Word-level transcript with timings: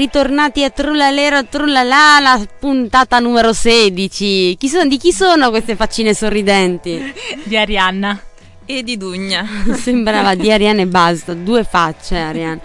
Ritornati 0.00 0.64
a 0.64 0.70
Trullalero 0.70 1.44
Trullala, 1.44 2.20
la 2.20 2.48
puntata 2.58 3.18
numero 3.18 3.52
16. 3.52 4.56
Chi 4.58 4.66
sono, 4.66 4.86
di 4.86 4.96
chi 4.96 5.12
sono 5.12 5.50
queste 5.50 5.76
faccine 5.76 6.14
sorridenti? 6.14 7.12
Di 7.44 7.54
Arianna. 7.54 8.18
E 8.64 8.82
di 8.82 8.96
Dugna. 8.96 9.46
Sembrava 9.76 10.34
di 10.34 10.50
Arianna 10.50 10.80
e 10.80 10.86
basta, 10.86 11.34
due 11.34 11.64
facce 11.64 12.16
Arianna. 12.16 12.62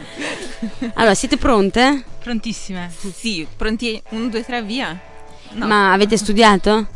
Allora, 0.93 1.13
siete 1.13 1.35
pronte? 1.35 2.05
Prontissime. 2.23 2.89
Sì, 3.13 3.45
pronti? 3.53 4.01
Un, 4.11 4.29
due, 4.29 4.45
tre, 4.45 4.63
via. 4.63 4.97
No. 5.55 5.67
Ma 5.67 5.91
avete 5.91 6.15
studiato? 6.15 6.87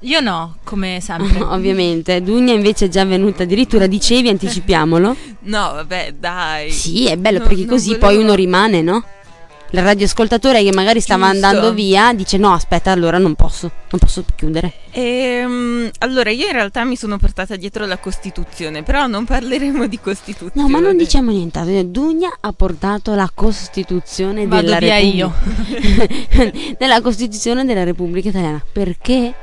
Io 0.00 0.18
no, 0.18 0.56
come 0.64 0.98
sempre. 1.00 1.38
Ovviamente. 1.54 2.20
Dugna 2.20 2.52
invece 2.52 2.86
è 2.86 2.88
già 2.88 3.04
venuta 3.04 3.44
addirittura, 3.44 3.86
dicevi, 3.86 4.28
anticipiamolo. 4.28 5.16
No, 5.42 5.72
vabbè, 5.72 6.14
dai. 6.18 6.72
Sì, 6.72 7.06
è 7.06 7.16
bello 7.16 7.38
no, 7.38 7.46
perché 7.46 7.64
così 7.64 7.94
volevo... 7.94 8.06
poi 8.06 8.16
uno 8.16 8.34
rimane, 8.34 8.82
no? 8.82 9.04
Il 9.74 9.82
radioascoltatore 9.82 10.62
che 10.62 10.72
magari 10.72 11.00
stava 11.00 11.30
Giusto. 11.30 11.46
andando 11.46 11.74
via 11.74 12.12
dice 12.14 12.36
no 12.36 12.52
aspetta 12.52 12.92
allora 12.92 13.18
non 13.18 13.34
posso, 13.34 13.70
non 13.90 13.98
posso 13.98 14.24
chiudere. 14.36 14.72
Ehm, 14.92 15.90
allora 15.98 16.30
io 16.30 16.46
in 16.46 16.52
realtà 16.52 16.84
mi 16.84 16.96
sono 16.96 17.18
portata 17.18 17.56
dietro 17.56 17.84
la 17.84 17.98
Costituzione, 17.98 18.84
però 18.84 19.06
non 19.06 19.24
parleremo 19.24 19.86
di 19.88 19.98
Costituzione. 19.98 20.52
No 20.54 20.68
ma 20.68 20.78
non 20.78 20.96
diciamo 20.96 21.30
niente, 21.32 21.90
Dugna 21.90 22.36
ha 22.40 22.52
portato 22.52 23.14
la 23.14 23.30
Costituzione 23.34 24.46
Vado 24.46 24.62
della 24.62 24.78
Repubblica. 24.78 25.16
io. 25.16 25.34
della 26.78 27.00
Costituzione 27.00 27.64
della 27.64 27.84
Repubblica 27.84 28.28
Italiana. 28.28 28.62
Perché? 28.72 29.34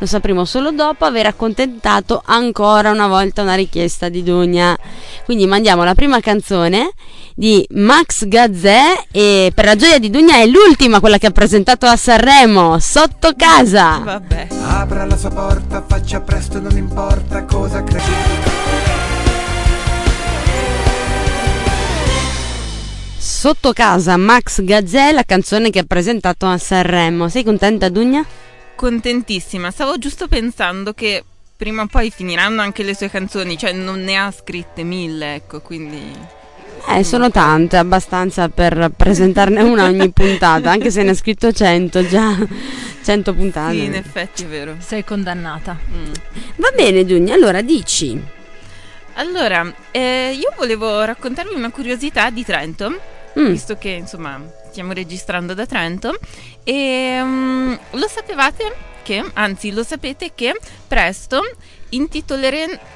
Lo 0.00 0.06
sapremo 0.06 0.44
solo 0.44 0.70
dopo 0.70 1.04
aver 1.04 1.26
accontentato 1.26 2.22
ancora 2.24 2.90
una 2.90 3.08
volta 3.08 3.42
una 3.42 3.54
richiesta 3.54 4.08
di 4.08 4.22
Dugna. 4.22 4.76
Quindi 5.24 5.46
mandiamo 5.46 5.82
la 5.82 5.96
prima 5.96 6.20
canzone 6.20 6.92
di 7.34 7.66
Max 7.70 8.26
Gazzè 8.26 9.06
e 9.10 9.50
per 9.52 9.64
la 9.64 9.74
gioia 9.74 9.98
di 9.98 10.08
Dugna 10.08 10.36
è 10.36 10.46
l'ultima 10.46 11.00
quella 11.00 11.18
che 11.18 11.26
ha 11.26 11.32
presentato 11.32 11.86
a 11.86 11.96
Sanremo, 11.96 12.78
Sotto 12.78 13.32
casa. 13.36 13.98
Vabbè. 13.98 14.46
Apra 14.68 15.04
la 15.04 15.16
sua 15.16 15.30
porta, 15.30 15.84
faccia 15.84 16.20
presto, 16.20 16.60
non 16.60 16.76
importa 16.76 17.44
cosa 17.44 17.82
credi. 17.82 18.56
Sotto 23.18 23.72
casa 23.72 24.16
Max 24.16 24.62
Gazzè, 24.62 25.10
la 25.10 25.24
canzone 25.24 25.70
che 25.70 25.80
ha 25.80 25.84
presentato 25.84 26.46
a 26.46 26.56
Sanremo. 26.56 27.28
Sei 27.28 27.42
contenta 27.42 27.88
Dugna? 27.88 28.24
Contentissima, 28.78 29.72
stavo 29.72 29.98
giusto 29.98 30.28
pensando 30.28 30.92
che 30.92 31.24
prima 31.56 31.82
o 31.82 31.86
poi 31.86 32.12
finiranno 32.12 32.62
anche 32.62 32.84
le 32.84 32.94
sue 32.94 33.10
canzoni, 33.10 33.58
cioè 33.58 33.72
non 33.72 34.04
ne 34.04 34.16
ha 34.16 34.30
scritte 34.30 34.84
mille, 34.84 35.34
ecco, 35.34 35.60
quindi... 35.60 36.16
Eh, 36.86 37.02
sono 37.02 37.28
tante, 37.28 37.76
abbastanza 37.76 38.48
per 38.48 38.92
presentarne 38.96 39.62
una 39.62 39.86
ogni 39.86 40.08
puntata, 40.14 40.70
anche 40.70 40.92
se 40.92 41.02
ne 41.02 41.10
ha 41.10 41.14
scritto 41.14 41.50
100 41.50 42.06
già, 42.06 42.36
100 43.02 43.34
puntate. 43.34 43.74
Sì, 43.74 43.82
in 43.82 43.94
effetti 43.94 44.44
è 44.44 44.46
vero. 44.46 44.76
Sei 44.78 45.02
condannata. 45.02 45.76
Mm. 45.76 46.12
Va 46.54 46.70
bene, 46.76 47.04
Giunia, 47.04 47.34
allora 47.34 47.60
dici. 47.62 48.16
Allora, 49.14 49.74
eh, 49.90 50.38
io 50.40 50.52
volevo 50.56 51.02
raccontarvi 51.02 51.52
una 51.52 51.72
curiosità 51.72 52.30
di 52.30 52.44
Trento, 52.44 52.96
mm. 53.36 53.46
visto 53.48 53.76
che 53.76 53.88
insomma 53.88 54.40
stiamo 54.70 54.92
registrando 54.92 55.54
da 55.54 55.66
Trento 55.66 56.18
e 56.64 57.18
um, 57.20 57.78
lo 57.92 58.08
sapevate 58.08 58.74
che, 59.02 59.24
anzi 59.34 59.72
lo 59.72 59.82
sapete 59.82 60.32
che 60.34 60.54
presto 60.86 61.40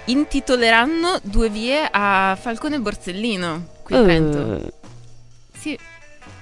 intitoleranno 0.05 1.19
due 1.23 1.49
vie 1.49 1.89
a 1.91 2.37
Falcone 2.41 2.79
Borsellino 2.79 3.67
qui 3.83 3.97
a 3.97 4.01
uh, 4.01 4.05
Trento. 4.05 4.73
Sì. 5.59 5.79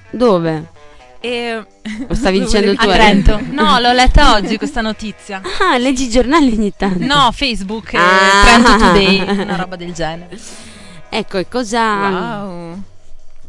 Dove? 0.09 0.79
E... 1.21 1.65
Lo 2.07 2.15
stavi 2.15 2.39
dicendo 2.43 2.73
tu 2.75 2.89
a 2.89 2.93
Trento? 2.93 3.39
No, 3.51 3.79
l'ho 3.79 3.93
letta 3.93 4.33
oggi 4.33 4.57
questa 4.57 4.81
notizia. 4.81 5.41
Ah, 5.59 5.77
leggi 5.77 6.05
i 6.05 6.09
giornali 6.09 6.51
ogni 6.51 6.73
tanto? 6.75 7.05
No, 7.05 7.31
Facebook, 7.31 7.93
ah. 7.93 8.41
Trento 8.43 8.75
Today, 8.77 9.21
una 9.41 9.55
roba 9.55 9.75
del 9.75 9.93
genere. 9.93 10.37
Ecco, 11.09 11.37
e 11.37 11.47
cosa... 11.47 12.09
Wow. 12.09 12.83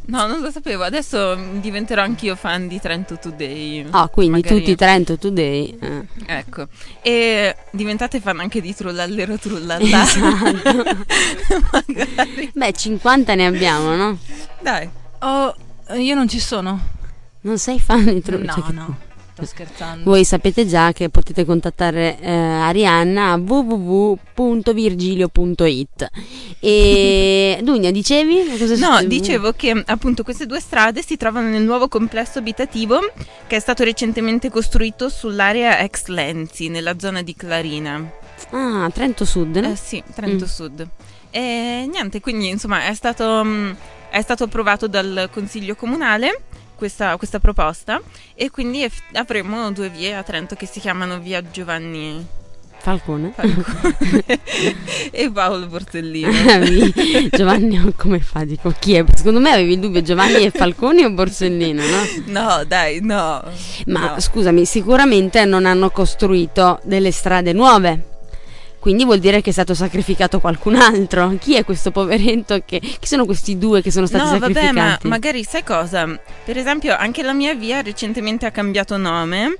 No, 0.04 0.26
non 0.26 0.40
lo 0.40 0.50
sapevo. 0.50 0.82
Adesso 0.82 1.34
diventerò 1.60 2.02
anch'io 2.02 2.34
fan 2.34 2.66
di 2.66 2.80
Trento 2.80 3.18
Today. 3.18 3.86
Ah, 3.90 4.08
quindi 4.08 4.40
magari. 4.40 4.58
tutti 4.58 4.74
Trento 4.74 5.16
Today. 5.16 5.78
Eh. 5.80 6.06
Ecco. 6.26 6.66
E 7.00 7.54
diventate 7.70 8.20
fan 8.20 8.40
anche 8.40 8.60
di 8.60 8.74
Trullallero 8.74 9.38
Trullallà. 9.38 10.02
Esatto. 10.02 10.94
Beh, 12.52 12.72
50 12.72 13.34
ne 13.34 13.46
abbiamo, 13.46 13.94
no? 13.94 14.18
Dai. 14.60 14.88
Oh, 15.20 15.54
io 15.94 16.14
non 16.14 16.28
ci 16.28 16.40
sono. 16.40 16.80
Non 17.42 17.58
sei 17.58 17.78
fan 17.78 18.04
di 18.04 18.20
Trullallero? 18.20 18.54
No, 18.56 18.62
cioè, 18.62 18.72
no. 18.72 18.96
Sto 19.32 19.46
scherzando. 19.46 20.10
Voi 20.10 20.24
sapete 20.24 20.66
già 20.66 20.92
che 20.92 21.08
potete 21.08 21.46
contattare 21.46 22.18
eh, 22.20 22.30
Arianna 22.30 23.30
a 23.30 23.36
www.virgilio.it. 23.36 26.10
E 26.60 27.58
Dunia, 27.64 27.90
dicevi? 27.90 28.76
no, 28.76 29.02
dicevo 29.04 29.52
che 29.52 29.82
appunto 29.86 30.22
queste 30.22 30.44
due 30.44 30.60
strade 30.60 31.02
si 31.02 31.16
trovano 31.16 31.48
nel 31.48 31.62
nuovo 31.62 31.88
complesso 31.88 32.40
abitativo 32.40 33.00
che 33.46 33.56
è 33.56 33.60
stato 33.60 33.84
recentemente 33.84 34.50
costruito 34.50 35.08
sull'area 35.08 35.78
ex 35.78 36.04
Lenzi, 36.06 36.68
nella 36.68 36.98
zona 36.98 37.22
di 37.22 37.34
Clarina. 37.34 38.06
Ah, 38.50 38.90
Trento 38.92 39.24
Sud, 39.24 39.56
no? 39.56 39.70
Eh 39.70 39.76
sì, 39.76 40.02
Trento 40.14 40.44
mm. 40.44 40.48
Sud. 40.48 40.86
E 41.30 41.88
niente, 41.90 42.20
quindi 42.20 42.50
insomma 42.50 42.84
è 42.86 42.92
stato, 42.92 43.42
mm, 43.42 43.70
è 44.10 44.20
stato 44.20 44.44
approvato 44.44 44.88
dal 44.88 45.30
Consiglio 45.32 45.74
Comunale 45.74 46.38
questa, 46.82 47.16
questa 47.16 47.38
proposta 47.38 48.00
e 48.34 48.50
quindi 48.50 48.84
avremo 49.12 49.70
due 49.70 49.88
vie 49.88 50.16
a 50.16 50.24
Trento 50.24 50.56
che 50.56 50.66
si 50.66 50.80
chiamano 50.80 51.20
via 51.20 51.40
Giovanni 51.48 52.26
Falcone, 52.76 53.32
Falcone. 53.32 54.24
e 55.12 55.30
Paolo 55.30 55.68
Borsellino. 55.68 56.32
Giovanni, 57.30 57.94
come 57.94 58.18
fa? 58.18 58.42
Dico, 58.42 58.74
chi 58.76 58.94
è? 58.94 59.04
Secondo 59.14 59.38
me 59.38 59.52
avevi 59.52 59.74
il 59.74 59.78
dubbio 59.78 60.02
Giovanni 60.02 60.42
è 60.42 60.50
Falcone 60.50 61.04
o 61.04 61.12
Borsellino, 61.12 61.80
no? 61.80 62.00
No, 62.40 62.64
dai, 62.64 62.98
no. 63.00 63.44
Ma 63.86 64.14
no. 64.14 64.18
scusami, 64.20 64.64
sicuramente 64.64 65.44
non 65.44 65.64
hanno 65.64 65.90
costruito 65.90 66.80
delle 66.82 67.12
strade 67.12 67.52
nuove 67.52 68.10
quindi 68.82 69.04
vuol 69.04 69.20
dire 69.20 69.42
che 69.42 69.50
è 69.50 69.52
stato 69.52 69.74
sacrificato 69.74 70.40
qualcun 70.40 70.74
altro. 70.74 71.36
Chi 71.38 71.54
è 71.54 71.64
questo 71.64 71.92
poveretto? 71.92 72.60
Che, 72.66 72.80
chi 72.80 73.06
sono 73.06 73.24
questi 73.24 73.56
due 73.56 73.80
che 73.80 73.92
sono 73.92 74.06
stati 74.06 74.24
no, 74.24 74.30
sacrificati? 74.30 74.74
No, 74.74 74.82
vabbè, 74.82 74.98
ma 75.02 75.08
magari 75.08 75.44
sai 75.44 75.62
cosa? 75.62 76.20
Per 76.44 76.58
esempio, 76.58 76.96
anche 76.96 77.22
la 77.22 77.32
mia 77.32 77.54
via 77.54 77.80
recentemente 77.80 78.44
ha 78.44 78.50
cambiato 78.50 78.96
nome 78.96 79.56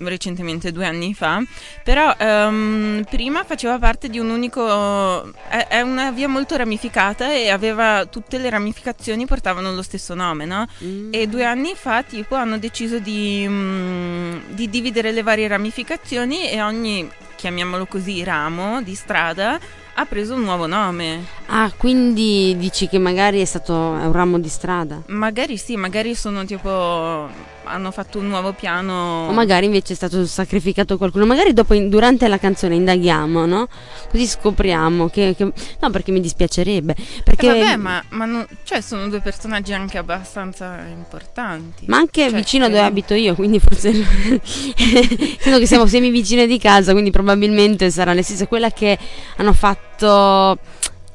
recentemente 0.00 0.72
due 0.72 0.84
anni 0.84 1.14
fa, 1.14 1.42
però 1.82 2.14
um, 2.18 3.02
prima 3.08 3.44
faceva 3.44 3.78
parte 3.78 4.10
di 4.10 4.18
un 4.18 4.28
unico, 4.28 5.32
è, 5.48 5.68
è, 5.68 5.80
una 5.80 6.10
via 6.10 6.28
molto 6.28 6.54
ramificata 6.54 7.32
e 7.32 7.48
aveva 7.48 8.04
tutte 8.04 8.36
le 8.36 8.50
ramificazioni 8.50 9.24
portavano 9.24 9.72
lo 9.72 9.80
stesso 9.80 10.12
nome, 10.12 10.44
no? 10.44 10.66
Mm. 10.84 11.14
E 11.14 11.26
due 11.28 11.46
anni 11.46 11.72
fa 11.74 12.02
tipo 12.02 12.34
hanno 12.34 12.58
deciso 12.58 12.98
di, 12.98 13.44
um, 13.48 14.42
di 14.48 14.68
dividere 14.68 15.12
le 15.12 15.22
varie 15.22 15.48
ramificazioni 15.48 16.50
e 16.50 16.60
ogni 16.60 17.10
chiamiamolo 17.36 17.86
così, 17.86 18.24
ramo 18.24 18.82
di 18.82 18.94
strada 18.94 19.60
ha 19.98 20.04
preso 20.04 20.34
un 20.34 20.42
nuovo 20.42 20.66
nome. 20.66 21.24
Ah, 21.46 21.72
quindi 21.74 22.54
dici 22.58 22.86
che 22.88 22.98
magari 22.98 23.40
è 23.40 23.44
stato 23.44 23.72
un 23.74 24.12
ramo 24.12 24.38
di 24.38 24.48
strada? 24.48 25.02
Magari 25.06 25.56
sì, 25.56 25.76
magari 25.76 26.14
sono 26.14 26.44
tipo 26.44 27.28
hanno 27.66 27.90
fatto 27.90 28.18
un 28.18 28.28
nuovo 28.28 28.52
piano. 28.52 29.26
O 29.28 29.32
magari 29.32 29.66
invece 29.66 29.92
è 29.92 29.96
stato 29.96 30.26
sacrificato 30.26 30.96
qualcuno. 30.96 31.26
Magari 31.26 31.52
dopo, 31.52 31.74
in, 31.74 31.88
durante 31.88 32.28
la 32.28 32.38
canzone, 32.38 32.74
indaghiamo, 32.74 33.46
no? 33.46 33.68
Così 34.10 34.26
scopriamo 34.26 35.08
che. 35.08 35.34
che... 35.36 35.52
No, 35.80 35.90
perché 35.90 36.12
mi 36.12 36.20
dispiacerebbe. 36.20 36.94
Perché... 37.24 37.46
Eh 37.46 37.60
vabbè, 37.60 37.76
ma, 37.76 38.02
ma 38.10 38.24
non... 38.24 38.46
cioè, 38.64 38.80
sono 38.80 39.08
due 39.08 39.20
personaggi 39.20 39.72
anche 39.72 39.98
abbastanza 39.98 40.78
importanti. 40.90 41.84
Ma 41.86 41.98
anche 41.98 42.28
cioè, 42.28 42.38
vicino 42.38 42.66
che... 42.66 42.72
dove 42.72 42.84
abito 42.84 43.14
io, 43.14 43.34
quindi 43.34 43.58
forse. 43.58 43.92
Sento 43.92 45.58
che 45.58 45.66
siamo 45.66 45.86
semi 45.86 46.10
vicine 46.10 46.46
di 46.46 46.58
casa, 46.58 46.92
quindi 46.92 47.10
probabilmente 47.10 47.90
sarà 47.90 48.12
le 48.12 48.22
stesse. 48.22 48.46
Quella 48.46 48.70
che 48.70 48.98
hanno 49.36 49.52
fatto 49.52 50.58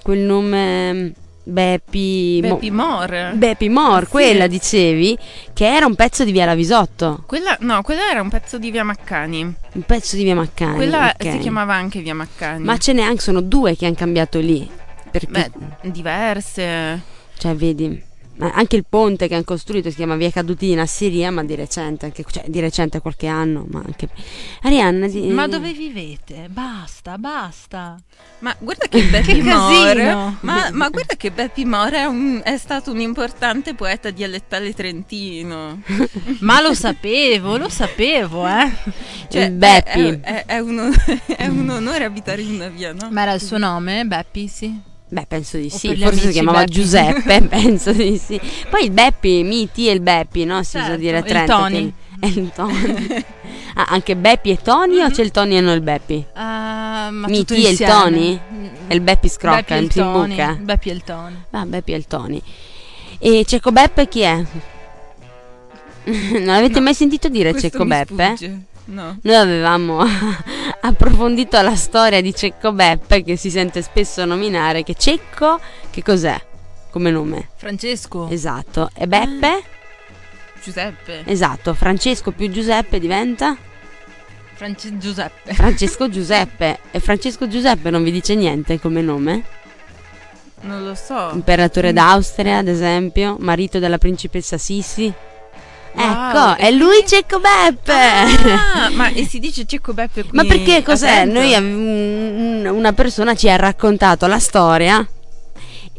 quel 0.01 0.19
nome 0.19 1.13
Beppi 1.43 2.39
Beppi 2.41 2.71
More. 2.71 3.31
Beppi 3.33 3.69
More, 3.69 4.05
sì. 4.05 4.11
quella 4.11 4.47
dicevi 4.47 5.17
che 5.53 5.65
era 5.65 5.85
un 5.85 5.95
pezzo 5.95 6.23
di 6.23 6.31
Via 6.31 6.45
Lavisotto. 6.45 7.23
Quella, 7.25 7.57
no, 7.61 7.81
quella 7.81 8.09
era 8.09 8.21
un 8.21 8.29
pezzo 8.29 8.57
di 8.57 8.71
Via 8.71 8.83
Maccani. 8.83 9.41
Un 9.41 9.81
pezzo 9.81 10.15
di 10.15 10.23
Via 10.23 10.35
Maccani. 10.35 10.75
Quella 10.75 11.13
okay. 11.13 11.31
si 11.31 11.37
chiamava 11.39 11.73
anche 11.73 12.01
Via 12.01 12.13
Maccani. 12.15 12.63
Ma 12.63 12.77
ce 12.77 12.93
n'è 12.93 13.01
anche, 13.01 13.21
sono 13.21 13.41
due 13.41 13.75
che 13.75 13.85
hanno 13.85 13.95
cambiato 13.95 14.39
lì. 14.39 14.69
Perché? 15.09 15.51
Beh, 15.81 15.89
diverse. 15.89 17.01
Cioè, 17.37 17.55
vedi. 17.55 18.09
Ma 18.33 18.51
anche 18.53 18.75
il 18.75 18.85
ponte 18.89 19.27
che 19.27 19.35
hanno 19.35 19.43
costruito 19.43 19.89
si 19.89 19.97
chiama 19.97 20.15
Via 20.15 20.31
Cadutina 20.31 20.81
a 20.83 20.85
Siria, 20.87 21.29
ma 21.29 21.43
di 21.43 21.53
recente, 21.53 22.05
anche, 22.05 22.23
cioè 22.27 22.45
di 22.47 22.59
recente 22.59 22.99
qualche 22.99 23.27
anno, 23.27 23.65
ma 23.69 23.83
anche... 23.85 24.09
Arianna... 24.63 25.07
Di, 25.07 25.27
Ma 25.27 25.47
dove 25.47 25.73
vivete? 25.73 26.47
Basta, 26.49 27.17
basta. 27.19 27.97
Ma 28.39 28.55
guarda 28.57 28.87
che 28.87 29.03
Beppi 29.03 29.41
More, 29.43 29.93
casino! 30.03 30.37
ma, 30.41 30.69
ma 30.71 30.89
guarda 30.89 31.15
che 31.15 31.29
Beppi 31.29 31.65
More 31.65 31.97
è, 31.97 32.05
un- 32.05 32.41
è 32.43 32.57
stato 32.57 32.91
un 32.91 32.99
importante 33.01 33.75
poeta 33.75 34.09
dialettale 34.09 34.73
trentino. 34.73 35.81
Ma 36.39 36.61
lo 36.61 36.73
sapevo, 36.73 37.57
lo 37.57 37.69
sapevo, 37.69 38.47
eh. 38.47 38.71
Cioè, 39.29 39.51
Beppi. 39.51 40.19
È, 40.19 40.19
è- 40.19 40.45
è 40.45 40.59
un, 40.59 40.79
on- 40.79 40.95
è 41.27 41.45
un 41.47 41.69
onore 41.69 42.05
abitare 42.05 42.41
in 42.41 42.55
una 42.55 42.69
via, 42.69 42.91
no? 42.93 43.09
Ma 43.11 43.21
era 43.21 43.33
il 43.33 43.41
suo 43.41 43.57
nome, 43.59 44.03
Beppi, 44.05 44.47
sì. 44.47 44.89
Beh, 45.13 45.25
penso 45.27 45.57
di 45.57 45.69
sì, 45.69 45.93
forse 45.97 46.19
si 46.27 46.29
chiamava 46.31 46.59
Beppi. 46.59 46.71
Giuseppe, 46.71 47.41
penso 47.49 47.91
di 47.91 48.17
sì. 48.17 48.39
Poi 48.69 48.85
il 48.85 48.91
Beppi, 48.91 49.43
Miti 49.43 49.89
e 49.89 49.91
il 49.91 49.99
Beppi, 49.99 50.45
no? 50.45 50.63
Si 50.63 50.77
usa 50.77 50.85
Certo, 50.85 51.01
dire 51.01 51.17
a 51.17 51.21
Trento. 51.21 51.53
Tony. 51.53 51.93
che- 52.21 52.27
il 52.39 52.51
Tony. 52.55 53.25
ah, 53.75 53.85
anche 53.89 54.15
Beppi 54.15 54.51
e 54.51 54.57
Tony 54.61 55.01
o 55.01 55.09
c'è 55.09 55.21
il 55.23 55.31
Tony 55.31 55.57
e 55.57 55.59
non 55.61 55.73
il 55.75 55.81
Beppi? 55.81 56.23
Ah, 56.33 57.09
ma 57.11 57.27
Miti 57.27 57.65
e 57.65 57.71
il. 57.71 57.77
Tony? 57.77 58.39
E 58.87 58.93
il 58.95 59.01
Beppi 59.01 59.27
scrocca, 59.27 59.75
Beppi 59.75 59.99
il 59.99 60.05
imbuca? 60.05 60.57
Beppi 60.61 60.89
e 60.89 60.93
il 60.93 61.03
Tony. 61.03 61.35
Ah, 61.49 61.65
Beppi 61.65 61.91
e 61.91 61.95
il 61.97 62.07
Tony. 62.07 62.41
E 63.19 63.43
Cecco 63.45 63.71
Beppe 63.73 64.07
chi 64.07 64.21
è? 64.21 64.35
non 66.05 66.49
avete 66.49 66.75
No, 66.79 66.85
mai 66.85 66.93
sentito 66.93 67.27
dire 67.27 67.53
Cecco 67.59 67.83
Beppe? 67.85 68.25
sfugge. 68.35 68.61
No. 68.85 69.17
Noi 69.21 69.35
avevamo 69.35 70.03
approfondito 70.81 71.61
la 71.61 71.75
storia 71.75 72.21
di 72.21 72.33
Cecco 72.33 72.71
Beppe 72.73 73.23
che 73.23 73.35
si 73.35 73.49
sente 73.49 73.81
spesso 73.81 74.25
nominare 74.25 74.83
che 74.83 74.95
Cecco 74.95 75.59
che 75.89 76.01
cos'è 76.03 76.39
come 76.91 77.09
nome? 77.09 77.49
Francesco. 77.55 78.27
Esatto. 78.29 78.89
E 78.93 79.07
Beppe? 79.07 79.63
Giuseppe. 80.61 81.23
Esatto. 81.25 81.73
Francesco 81.73 82.31
più 82.31 82.49
Giuseppe 82.51 82.99
diventa 82.99 83.55
France- 84.53 84.97
Giuseppe. 84.97 85.53
Francesco 85.53 86.09
Giuseppe. 86.09 86.79
E 86.91 86.99
Francesco 86.99 87.47
Giuseppe 87.47 87.89
non 87.89 88.03
vi 88.03 88.11
dice 88.11 88.35
niente 88.35 88.79
come 88.79 89.01
nome? 89.01 89.43
Non 90.61 90.83
lo 90.83 90.93
so. 90.93 91.31
Imperatore 91.33 91.93
d'Austria, 91.93 92.57
ad 92.57 92.67
esempio, 92.67 93.37
marito 93.39 93.79
della 93.79 93.97
principessa 93.97 94.57
Sissi. 94.57 95.11
Wow, 95.93 96.05
ecco, 96.05 96.57
è 96.57 96.71
lui 96.71 97.03
Cecco 97.05 97.39
Beppe. 97.39 97.93
Ah, 97.93 98.89
ma 98.91 99.09
e 99.13 99.25
si 99.25 99.39
dice 99.39 99.65
Cecco 99.65 99.93
Beppe 99.93 100.21
qui 100.23 100.31
Ma 100.33 100.43
perché 100.45 100.81
cos'è? 100.83 101.25
Noi 101.25 101.53
ave- 101.53 101.67
un- 101.73 102.69
una 102.73 102.93
persona 102.93 103.35
ci 103.35 103.49
ha 103.49 103.55
raccontato 103.55 104.25
la 104.27 104.39
storia 104.39 105.05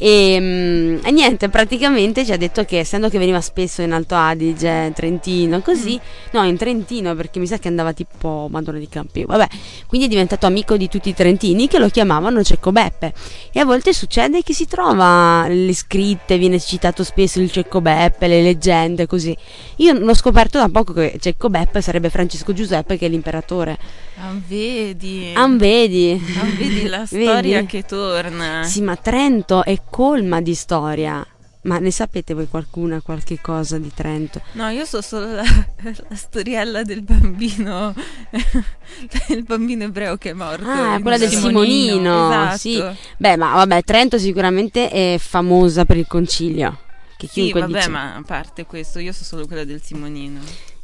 e, 0.05 0.37
mm, 0.37 0.97
e 1.05 1.11
niente, 1.11 1.47
praticamente 1.47 2.25
ci 2.25 2.33
ha 2.33 2.37
detto 2.37 2.65
che 2.65 2.79
essendo 2.79 3.07
che 3.07 3.17
veniva 3.17 3.39
spesso 3.39 3.81
in 3.81 3.93
Alto 3.93 4.15
Adige, 4.15 4.91
Trentino, 4.93 5.61
così, 5.61 5.97
no, 6.31 6.43
in 6.43 6.57
Trentino 6.57 7.15
perché 7.15 7.39
mi 7.39 7.47
sa 7.47 7.57
che 7.57 7.69
andava 7.69 7.93
tipo 7.93 8.49
Madonna 8.51 8.79
di 8.79 8.89
Campi, 8.89 9.23
vabbè, 9.23 9.47
quindi 9.87 10.07
è 10.07 10.09
diventato 10.09 10.45
amico 10.45 10.75
di 10.75 10.89
tutti 10.89 11.07
i 11.07 11.13
trentini 11.13 11.69
che 11.69 11.79
lo 11.79 11.87
chiamavano 11.87 12.43
Cecco 12.43 12.73
Beppe 12.73 13.13
e 13.53 13.61
a 13.61 13.63
volte 13.63 13.93
succede 13.93 14.43
che 14.43 14.53
si 14.53 14.67
trova 14.67 15.47
le 15.47 15.73
scritte, 15.73 16.37
viene 16.37 16.59
citato 16.59 17.05
spesso 17.05 17.39
il 17.39 17.49
Cecco 17.49 17.79
Beppe, 17.79 18.27
le 18.27 18.41
leggende, 18.41 19.07
così. 19.07 19.33
Io 19.77 19.93
l'ho 19.93 20.15
scoperto 20.15 20.57
da 20.57 20.67
poco 20.67 20.91
che 20.91 21.15
Cecco 21.17 21.49
Beppe 21.49 21.79
sarebbe 21.79 22.09
Francesco 22.09 22.51
Giuseppe 22.51 22.97
che 22.97 23.05
è 23.05 23.09
l'imperatore. 23.09 23.77
Ah, 24.25 24.33
vedi. 24.47 25.33
Ah, 25.35 25.47
vedi? 25.49 26.21
Ah, 26.39 26.43
vedi 26.57 26.87
la 26.87 27.05
Vedi? 27.09 27.25
storia 27.25 27.65
che 27.65 27.83
torna. 27.83 28.63
Sì, 28.63 28.81
ma 28.81 28.95
Trento 28.95 29.63
è 29.65 29.81
colma 29.89 30.39
di 30.41 30.53
storia. 30.55 31.25
Ma 31.65 31.77
ne 31.79 31.91
sapete 31.91 32.33
voi 32.33 32.47
qualcuna, 32.49 32.99
qualche 33.01 33.39
cosa 33.41 33.77
di 33.77 33.89
Trento? 33.93 34.41
No, 34.53 34.67
io 34.69 34.83
so 34.85 35.01
solo 35.01 35.27
la, 35.35 35.43
la 36.09 36.15
storiella 36.15 36.83
del 36.83 37.01
bambino, 37.03 37.93
del 39.27 39.43
bambino 39.43 39.83
ebreo 39.85 40.17
che 40.17 40.31
è 40.31 40.33
morto. 40.33 40.67
Ah, 40.69 40.99
quella 41.01 41.17
del 41.17 41.29
Simonino. 41.29 41.93
Simonino, 41.93 42.27
Esatto. 42.27 42.57
sì. 42.57 42.83
Beh, 43.17 43.37
ma 43.37 43.53
vabbè, 43.55 43.81
Trento 43.83 44.17
sicuramente 44.17 44.89
è 44.89 45.17
famosa 45.19 45.85
per 45.85 45.97
il 45.97 46.07
concilio. 46.07 46.79
Che 47.17 47.27
Sì, 47.27 47.51
vabbè, 47.53 47.67
dice. 47.67 47.89
ma 47.89 48.15
a 48.15 48.21
parte 48.25 48.65
questo, 48.65 48.99
io 48.99 49.13
so 49.13 49.23
solo 49.23 49.47
quella 49.47 49.63
del 49.63 49.81
Simonino. 49.81 50.39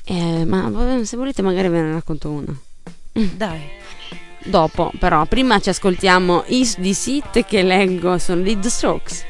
Eh, 0.06 0.46
ma 0.46 0.70
vabbè, 0.70 1.04
se 1.04 1.18
volete 1.18 1.42
magari 1.42 1.68
ve 1.68 1.82
ne 1.82 1.92
racconto 1.92 2.30
una. 2.30 2.58
Dai. 3.14 3.78
Dopo, 4.44 4.92
però, 4.98 5.26
prima 5.26 5.60
ci 5.60 5.70
ascoltiamo 5.70 6.44
Is 6.48 6.76
This 6.76 7.08
It 7.08 7.46
che 7.46 7.62
leggo, 7.62 8.18
sono 8.18 8.42
di 8.42 8.58
The 8.58 8.70
Strokes. 8.70 9.26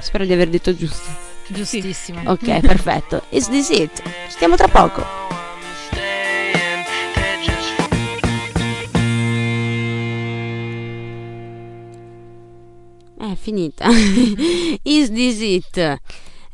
Spero 0.00 0.24
di 0.24 0.32
aver 0.32 0.48
detto 0.48 0.74
giusto. 0.74 1.10
Giustissimo. 1.48 2.22
Ok, 2.30 2.60
perfetto. 2.60 3.24
Is 3.30 3.48
This 3.48 3.68
It? 3.70 4.02
Ci 4.02 4.30
stiamo 4.30 4.56
tra 4.56 4.68
poco. 4.68 5.22
È 13.32 13.36
finita. 13.36 13.86
Is 14.82 15.10
this 15.10 15.40
it? 15.40 16.00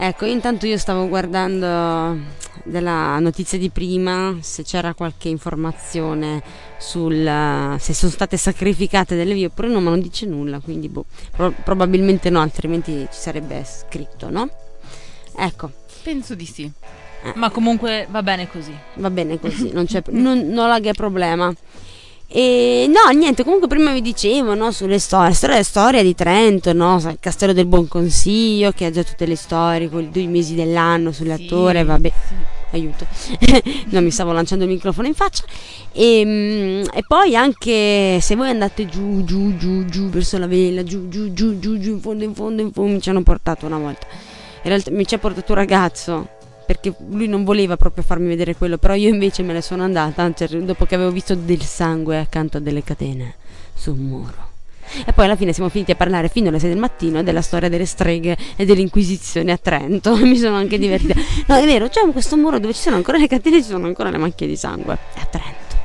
Ecco, 0.00 0.26
intanto 0.26 0.64
io 0.66 0.78
stavo 0.78 1.08
guardando 1.08 2.16
della 2.62 3.18
notizia 3.18 3.58
di 3.58 3.68
prima 3.68 4.36
se 4.40 4.62
c'era 4.62 4.94
qualche 4.94 5.28
informazione 5.28 6.40
sul 6.78 7.76
se 7.78 7.94
sono 7.94 8.12
state 8.12 8.36
sacrificate 8.36 9.16
delle 9.16 9.34
vie 9.34 9.46
oppure 9.46 9.66
no, 9.66 9.80
ma 9.80 9.90
non 9.90 10.00
dice 10.00 10.24
nulla, 10.24 10.60
quindi 10.60 10.88
boh, 10.88 11.04
pro- 11.34 11.52
probabilmente 11.64 12.30
no, 12.30 12.40
altrimenti 12.40 13.08
ci 13.10 13.18
sarebbe 13.18 13.64
scritto, 13.64 14.30
no? 14.30 14.48
Ecco, 15.36 15.72
Penso 16.02 16.34
di 16.34 16.46
sì. 16.46 16.70
Ma 17.34 17.50
comunque 17.50 18.06
va 18.10 18.22
bene 18.22 18.48
così. 18.48 18.72
va 18.94 19.10
bene 19.10 19.40
così, 19.40 19.72
non 19.72 19.86
c'è 19.86 20.02
non, 20.10 20.46
non 20.48 20.80
che 20.80 20.92
problema. 20.92 21.52
E 22.30 22.86
no, 22.88 23.10
niente, 23.16 23.42
comunque 23.42 23.68
prima 23.68 23.90
vi 23.94 24.02
dicevo, 24.02 24.54
no, 24.54 24.70
sulle 24.70 24.98
storie, 24.98 25.32
storia, 25.32 25.62
storia 25.62 26.02
di 26.02 26.14
Trento, 26.14 26.74
no, 26.74 26.96
il 26.96 27.16
Castello 27.18 27.54
del 27.54 27.64
Buon 27.64 27.88
Consiglio 27.88 28.70
che 28.72 28.84
ha 28.84 28.90
già 28.90 29.02
tutte 29.02 29.24
le 29.24 29.34
storie, 29.34 29.88
con 29.88 30.02
i 30.02 30.10
due 30.10 30.26
mesi 30.26 30.54
dell'anno 30.54 31.10
sull'attore, 31.10 31.84
vabbè, 31.84 32.12
aiuto, 32.72 33.06
non 33.88 34.04
mi 34.04 34.10
stavo 34.10 34.32
lanciando 34.32 34.64
il 34.64 34.70
microfono 34.70 35.06
in 35.06 35.14
faccia. 35.14 35.42
E, 35.90 36.22
mm, 36.22 36.82
e 36.92 37.02
poi 37.06 37.34
anche 37.34 38.20
se 38.20 38.36
voi 38.36 38.50
andate 38.50 38.86
giù, 38.86 39.24
giù, 39.24 39.56
giù, 39.56 39.86
giù 39.86 40.10
verso 40.10 40.36
la 40.36 40.46
vela, 40.46 40.82
giù, 40.82 41.08
giù, 41.08 41.32
giù, 41.32 41.58
giù, 41.58 41.78
giù, 41.78 41.92
in 41.92 42.00
fondo, 42.00 42.24
in 42.24 42.34
fondo, 42.34 42.60
in 42.60 42.72
fondo, 42.72 42.92
mi 42.92 43.00
ci 43.00 43.08
hanno 43.08 43.22
portato 43.22 43.64
una 43.64 43.78
volta. 43.78 44.06
In 44.64 44.68
realtà 44.68 44.90
mi 44.90 45.06
ci 45.06 45.14
ha 45.14 45.18
portato 45.18 45.52
un 45.52 45.58
ragazzo 45.58 46.28
perché 46.68 46.92
lui 47.08 47.28
non 47.28 47.44
voleva 47.44 47.78
proprio 47.78 48.04
farmi 48.04 48.26
vedere 48.28 48.54
quello, 48.54 48.76
però 48.76 48.92
io 48.92 49.08
invece 49.08 49.42
me 49.42 49.54
ne 49.54 49.62
sono 49.62 49.84
andata 49.84 50.30
cioè, 50.34 50.48
dopo 50.48 50.84
che 50.84 50.96
avevo 50.96 51.10
visto 51.10 51.34
del 51.34 51.62
sangue 51.62 52.18
accanto 52.18 52.58
a 52.58 52.60
delle 52.60 52.84
catene 52.84 53.36
sul 53.72 53.96
muro. 53.96 54.50
E 55.06 55.14
poi 55.14 55.24
alla 55.24 55.34
fine 55.36 55.54
siamo 55.54 55.70
finiti 55.70 55.92
a 55.92 55.94
parlare 55.94 56.28
fino 56.28 56.50
alle 56.50 56.58
6 56.58 56.68
del 56.68 56.78
mattino 56.78 57.22
della 57.22 57.40
storia 57.40 57.70
delle 57.70 57.86
streghe 57.86 58.36
e 58.54 58.66
dell'inquisizione 58.66 59.50
a 59.50 59.56
Trento. 59.56 60.14
Mi 60.20 60.36
sono 60.36 60.56
anche 60.56 60.78
divertita. 60.78 61.14
No, 61.46 61.56
è 61.56 61.64
vero, 61.64 61.88
c'è 61.88 62.02
questo 62.12 62.36
muro 62.36 62.58
dove 62.58 62.74
ci 62.74 62.82
sono 62.82 62.96
ancora 62.96 63.16
le 63.16 63.28
catene 63.28 63.56
e 63.56 63.62
ci 63.62 63.68
sono 63.68 63.86
ancora 63.86 64.10
le 64.10 64.18
macchie 64.18 64.46
di 64.46 64.56
sangue. 64.56 64.98
È 65.14 65.20
a 65.20 65.24
Trento. 65.24 65.76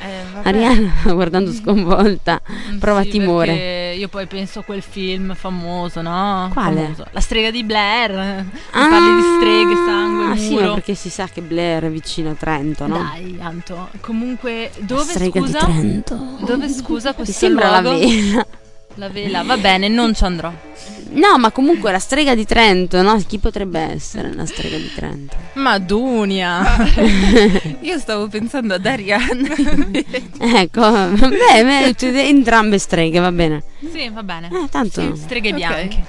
Eh. 0.00 0.48
Ariana 0.48 0.92
guardando 1.10 1.50
sconvolta. 1.52 2.42
Prova 2.78 3.02
Sì, 3.02 3.08
timore. 3.08 3.46
perché 3.46 3.77
Io 3.98 4.06
poi 4.08 4.26
penso 4.26 4.60
a 4.60 4.62
quel 4.62 4.80
film 4.82 5.34
famoso, 5.34 6.00
no? 6.02 6.48
Quale? 6.52 6.82
Famoso. 6.82 7.06
La 7.10 7.20
strega 7.20 7.50
di 7.50 7.64
Blair. 7.64 8.44
Parli 8.70 9.14
di 9.16 9.22
streghe, 9.36 9.74
sangue, 9.74 10.26
Ah, 10.32 10.36
sì, 10.36 10.50
muro. 10.50 10.66
ma 10.68 10.74
perché 10.74 10.94
si 10.94 11.10
sa 11.10 11.26
che 11.26 11.40
Blair 11.42 11.84
è 11.84 11.90
vicino 11.90 12.30
a 12.30 12.34
Trento, 12.34 12.86
no? 12.86 12.98
Dai, 12.98 13.36
Anto. 13.40 13.88
Comunque, 14.00 14.70
La 14.78 14.84
dove 14.84 15.02
strega 15.12 15.40
scusa? 15.40 15.58
di 15.64 15.72
Trento. 15.72 16.36
Dove 16.46 16.68
scusa 16.68 17.08
Mi 17.10 17.14
questo 17.16 17.32
sembra 17.32 17.70
la 17.70 17.80
luogo? 17.80 17.98
vela. 17.98 18.46
La 18.94 19.08
vela. 19.08 19.42
Va 19.42 19.56
bene, 19.56 19.88
non 19.88 20.14
ci 20.14 20.24
andrò. 20.24 20.52
No, 21.10 21.38
ma 21.38 21.50
comunque 21.50 21.90
la 21.90 21.98
strega 21.98 22.34
di 22.34 22.44
Trento, 22.44 23.00
no? 23.02 23.16
Chi 23.26 23.38
potrebbe 23.38 23.80
essere 23.80 24.32
la 24.34 24.44
strega 24.44 24.76
di 24.76 24.92
Trento? 24.94 25.34
Madunia. 25.54 26.62
Io 27.80 27.98
stavo 27.98 28.28
pensando 28.28 28.74
ad 28.74 28.84
Arianna. 28.84 29.48
ecco, 30.60 30.90
beh, 31.08 31.94
beh, 31.94 32.28
entrambe 32.28 32.78
streghe, 32.78 33.18
va 33.20 33.32
bene. 33.32 33.62
sì, 33.90 34.08
va 34.10 34.22
bene. 34.22 34.48
Eh, 34.52 34.68
tanto 34.70 35.00
Sì, 35.00 35.20
streghe 35.22 35.52
bianche. 35.54 36.02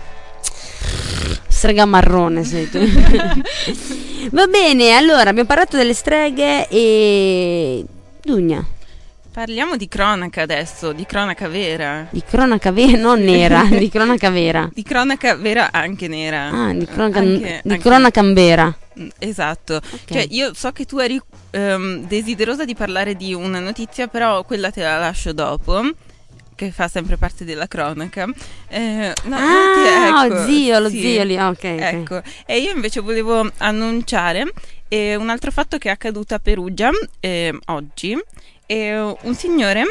strega 1.47 1.85
marrone 1.85 2.43
sei 2.43 2.69
tu. 2.69 2.79
va 4.31 4.45
bene, 4.47 4.91
allora 4.95 5.29
abbiamo 5.29 5.47
parlato 5.47 5.77
delle 5.77 5.93
streghe 5.93 6.67
e 6.67 7.85
Dugna, 8.21 8.63
Parliamo 9.39 9.77
di 9.77 9.88
cronaca 9.88 10.41
adesso, 10.41 10.91
di 10.91 11.05
cronaca 11.05 11.48
vera. 11.48 12.05
di 12.10 12.22
cronaca 12.22 12.74
vera, 12.74 12.98
non 13.00 13.22
nera, 13.22 13.63
di 13.63 13.88
cronaca 13.88 14.29
vera. 14.29 14.69
Di 14.74 14.84
cronaca 14.84 15.34
vera 15.38 15.69
anche 15.72 16.10
nera. 16.10 16.50
Ah, 16.50 16.74
di 16.74 16.84
cronaca, 16.84 17.19
Anche- 17.19 17.62
di 17.63 17.72
anche- 17.72 17.81
cronacambera. 17.81 18.77
Mm, 19.00 19.08
Esatto. 19.17 19.79
Cioè, 20.03 20.27
io 20.31 20.53
so 20.53 20.74
che 20.74 20.84
tu 20.84 20.98
eri 20.98 21.17
ehm, 21.51 22.05
desiderosa 22.05 22.65
di 22.65 22.75
parlare 22.75 23.15
di 23.15 23.34
una 23.34 23.62
notizia, 23.62 24.08
però 24.10 24.43
quella 24.43 24.72
te 24.72 24.81
la 24.81 24.98
lascio 24.98 25.31
dopo. 25.31 25.89
che 26.53 26.72
fa 26.72 26.89
sempre 26.89 27.15
parte 27.15 27.46
della 27.46 27.67
cronaca. 27.67 28.27
Eh, 28.67 29.13
no, 29.24 29.36
ah, 29.38 30.25
infatti, 30.25 30.34
ecco, 30.34 30.46
zio, 30.48 30.79
lo 30.79 30.89
sì, 30.89 31.00
zio 31.00 31.24
lì, 31.24 31.38
ok. 31.38 31.48
ok. 31.48 31.63
Ecco, 31.63 32.22
e 32.46 32.60
io 32.60 32.72
invece 32.74 33.00
volevo 33.00 33.50
annunciare 33.60 34.51
eh, 34.89 35.15
un 35.15 35.29
altro 35.29 35.50
fatto 35.51 35.77
che 35.77 35.88
è 35.88 35.91
accaduto 35.93 36.34
a 36.34 36.39
Perugia 36.39 36.89
eh, 37.22 37.58
oggi. 37.67 38.17
Eh, 38.71 39.15
un 39.23 39.33
signore 39.33 39.81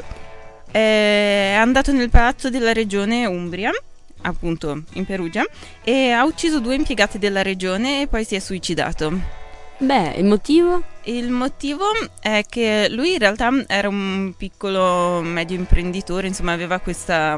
eh, 0.70 1.50
è 1.50 1.54
andato 1.54 1.90
nel 1.90 2.10
palazzo 2.10 2.48
della 2.48 2.72
regione 2.72 3.26
Umbria, 3.26 3.72
appunto 4.22 4.84
in 4.92 5.04
Perugia, 5.04 5.44
e 5.82 6.12
ha 6.12 6.24
ucciso 6.24 6.60
due 6.60 6.76
impiegati 6.76 7.18
della 7.18 7.42
regione 7.42 8.02
e 8.02 8.06
poi 8.06 8.22
si 8.22 8.36
è 8.36 8.38
suicidato. 8.38 9.10
Beh, 9.78 10.14
il 10.18 10.26
motivo? 10.26 10.84
Il 11.04 11.28
motivo 11.30 11.86
è 12.20 12.44
che 12.48 12.86
lui 12.90 13.14
in 13.14 13.18
realtà 13.18 13.50
era 13.66 13.88
un 13.88 14.32
piccolo 14.36 15.22
medio 15.22 15.56
imprenditore, 15.56 16.28
insomma 16.28 16.52
aveva 16.52 16.78
questa 16.78 17.36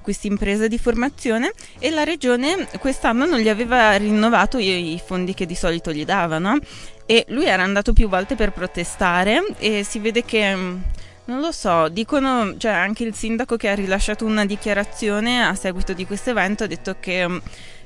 questa 0.00 0.28
impresa 0.28 0.66
di 0.66 0.78
formazione 0.78 1.52
e 1.78 1.90
la 1.90 2.04
regione 2.04 2.66
quest'anno 2.78 3.26
non 3.26 3.38
gli 3.38 3.50
aveva 3.50 3.94
rinnovato 3.96 4.56
i 4.58 4.98
fondi 5.04 5.34
che 5.34 5.44
di 5.44 5.54
solito 5.54 5.92
gli 5.92 6.06
davano 6.06 6.58
e 7.10 7.24
lui 7.30 7.46
era 7.46 7.64
andato 7.64 7.92
più 7.92 8.08
volte 8.08 8.36
per 8.36 8.52
protestare 8.52 9.44
e 9.58 9.82
si 9.82 9.98
vede 9.98 10.24
che 10.24 10.54
non 10.54 11.40
lo 11.40 11.50
so, 11.50 11.88
dicono, 11.88 12.56
cioè 12.56 12.70
anche 12.70 13.02
il 13.02 13.14
sindaco 13.14 13.56
che 13.56 13.68
ha 13.68 13.74
rilasciato 13.74 14.24
una 14.24 14.46
dichiarazione 14.46 15.44
a 15.44 15.56
seguito 15.56 15.92
di 15.92 16.06
questo 16.06 16.30
evento 16.30 16.62
ha 16.62 16.66
detto 16.68 16.98
che 17.00 17.26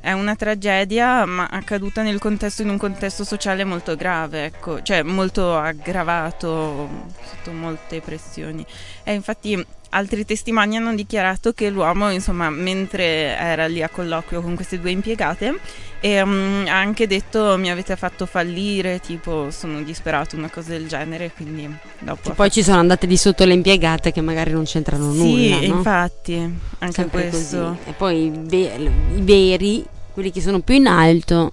è 0.00 0.12
una 0.12 0.36
tragedia 0.36 1.24
ma 1.24 1.46
accaduta 1.50 2.02
nel 2.02 2.18
contesto, 2.18 2.60
in 2.60 2.68
un 2.68 2.76
contesto 2.76 3.24
sociale 3.24 3.64
molto 3.64 3.96
grave, 3.96 4.44
ecco, 4.44 4.82
cioè 4.82 5.02
molto 5.02 5.56
aggravato 5.56 7.06
sotto 7.26 7.50
molte 7.52 8.02
pressioni. 8.02 8.62
E 9.04 9.12
infatti 9.12 9.64
altri 9.90 10.24
testimoni 10.24 10.76
hanno 10.76 10.94
dichiarato 10.94 11.52
che 11.52 11.70
l'uomo, 11.70 12.10
insomma, 12.10 12.50
mentre 12.50 13.36
era 13.36 13.66
lì 13.66 13.82
a 13.82 13.88
colloquio 13.88 14.42
con 14.42 14.54
queste 14.54 14.80
due 14.80 14.90
impiegate, 14.90 15.58
e, 16.00 16.20
um, 16.20 16.64
ha 16.66 16.78
anche 16.78 17.06
detto 17.06 17.56
mi 17.56 17.70
avete 17.70 17.96
fatto 17.96 18.26
fallire, 18.26 19.00
tipo 19.00 19.50
sono 19.50 19.82
disperato, 19.82 20.36
una 20.36 20.50
cosa 20.50 20.70
del 20.70 20.88
genere, 20.88 21.32
quindi 21.34 21.72
dopo... 22.00 22.32
poi 22.32 22.50
ci 22.50 22.62
sono 22.62 22.78
andate 22.78 23.06
di 23.06 23.16
sotto 23.16 23.44
le 23.44 23.54
impiegate 23.54 24.12
che 24.12 24.20
magari 24.20 24.52
non 24.52 24.64
c'entrano 24.64 25.12
sì, 25.12 25.18
nulla. 25.18 25.58
Sì, 25.58 25.68
no? 25.68 25.76
infatti, 25.76 26.34
anche 26.78 26.94
Sempre 26.94 27.28
questo. 27.28 27.58
Così. 27.58 27.88
E 27.90 27.92
poi 27.92 28.24
i 28.26 29.20
veri, 29.22 29.84
quelli 30.12 30.32
che 30.32 30.40
sono 30.40 30.60
più 30.60 30.74
in 30.74 30.88
alto, 30.88 31.52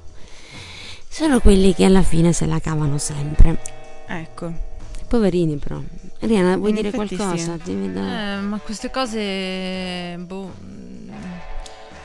sono 1.08 1.40
quelli 1.40 1.76
che 1.76 1.86
alla 1.86 2.04
fine 2.04 2.34
se 2.34 2.46
la 2.46 2.60
cavano 2.60 2.98
sempre. 2.98 3.58
Ecco. 4.08 4.70
Poverini 5.12 5.58
però. 5.58 5.78
Riana, 6.20 6.56
vuoi 6.56 6.70
In 6.70 6.76
dire 6.78 6.92
qualcosa? 6.92 7.58
sì. 7.62 7.72
Eh, 7.74 8.40
ma 8.40 8.58
queste 8.64 8.90
cose, 8.90 10.16
boh, 10.20 10.54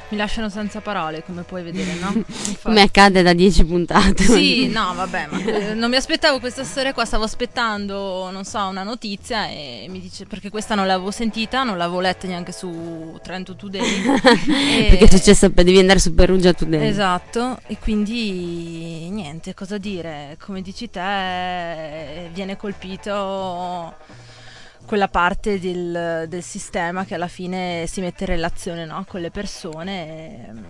mi 0.08 0.16
lasciano 0.16 0.48
senza 0.48 0.80
parole, 0.80 1.22
come 1.24 1.42
puoi 1.42 1.62
vedere, 1.62 1.94
no? 1.94 2.12
Infatti. 2.14 2.58
Come 2.62 2.82
accade 2.82 3.22
da 3.22 3.32
10 3.32 3.64
puntate. 3.64 4.22
Sì, 4.22 4.68
no, 4.68 4.92
vabbè, 4.94 5.28
ma 5.30 5.38
eh, 5.44 5.74
non 5.74 5.90
mi 5.90 5.96
aspettavo 5.96 6.38
questa 6.38 6.64
storia 6.64 6.92
qua, 6.92 7.04
stavo 7.04 7.24
aspettando, 7.24 8.30
non 8.30 8.44
so, 8.44 8.64
una 8.66 8.82
notizia 8.82 9.48
e 9.48 9.86
mi 9.88 10.00
dice 10.00 10.26
perché 10.26 10.50
questa 10.50 10.74
non 10.74 10.86
l'avevo 10.86 11.10
sentita, 11.10 11.64
non 11.64 11.76
l'avevo 11.76 12.00
letta 12.00 12.26
neanche 12.26 12.52
su 12.52 13.18
Trento 13.22 13.56
Today. 13.56 13.84
E- 14.66 14.86
Perché 14.90 15.04
è 15.04 15.08
successo, 15.08 15.48
devi 15.48 15.78
andare 15.78 15.98
su 15.98 16.14
Perugia 16.14 16.52
Today. 16.52 16.86
Esatto, 16.86 17.58
e 17.66 17.78
quindi 17.78 19.08
niente, 19.10 19.54
cosa 19.54 19.78
dire? 19.78 20.36
Come 20.40 20.62
dici 20.62 20.88
te, 20.90 22.30
viene 22.32 22.56
colpito 22.56 23.94
quella 24.86 25.08
parte 25.08 25.58
del, 25.60 26.26
del 26.28 26.42
sistema 26.42 27.04
che 27.04 27.14
alla 27.14 27.28
fine 27.28 27.84
si 27.86 28.00
mette 28.00 28.24
in 28.24 28.30
relazione 28.30 28.84
no, 28.84 29.04
con 29.06 29.20
le 29.20 29.30
persone. 29.30 30.46
e, 30.48 30.52
mm, 30.52 30.64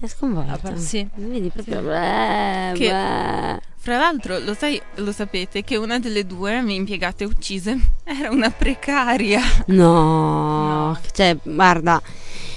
È 0.00 0.06
sconvolto. 0.06 0.58
Per- 0.62 0.78
sì. 0.78 1.06
Vedi 1.14 1.50
proprio. 1.50 1.78
Sì. 1.80 1.86
Beh, 1.86 2.72
Che- 2.74 2.90
beh. 2.90 3.60
Fra 3.82 3.98
l'altro, 3.98 4.38
lo, 4.38 4.54
sai, 4.54 4.80
lo 4.96 5.10
sapete 5.10 5.64
che 5.64 5.76
una 5.76 5.98
delle 5.98 6.24
due 6.24 6.60
mie 6.62 6.76
impiegate 6.76 7.24
uccise 7.24 7.76
era 8.04 8.30
una 8.30 8.50
precaria. 8.50 9.40
No. 9.66 10.86
No. 10.88 10.98
Cioè, 11.12 11.36
guarda, 11.42 12.00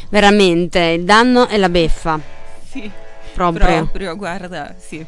veramente 0.09 0.79
il 0.79 1.03
danno 1.03 1.47
è 1.47 1.57
la 1.57 1.69
beffa. 1.69 2.19
Sì, 2.69 2.89
Proprio. 3.33 3.65
proprio, 3.65 4.15
guarda, 4.15 4.75
sì. 4.77 5.03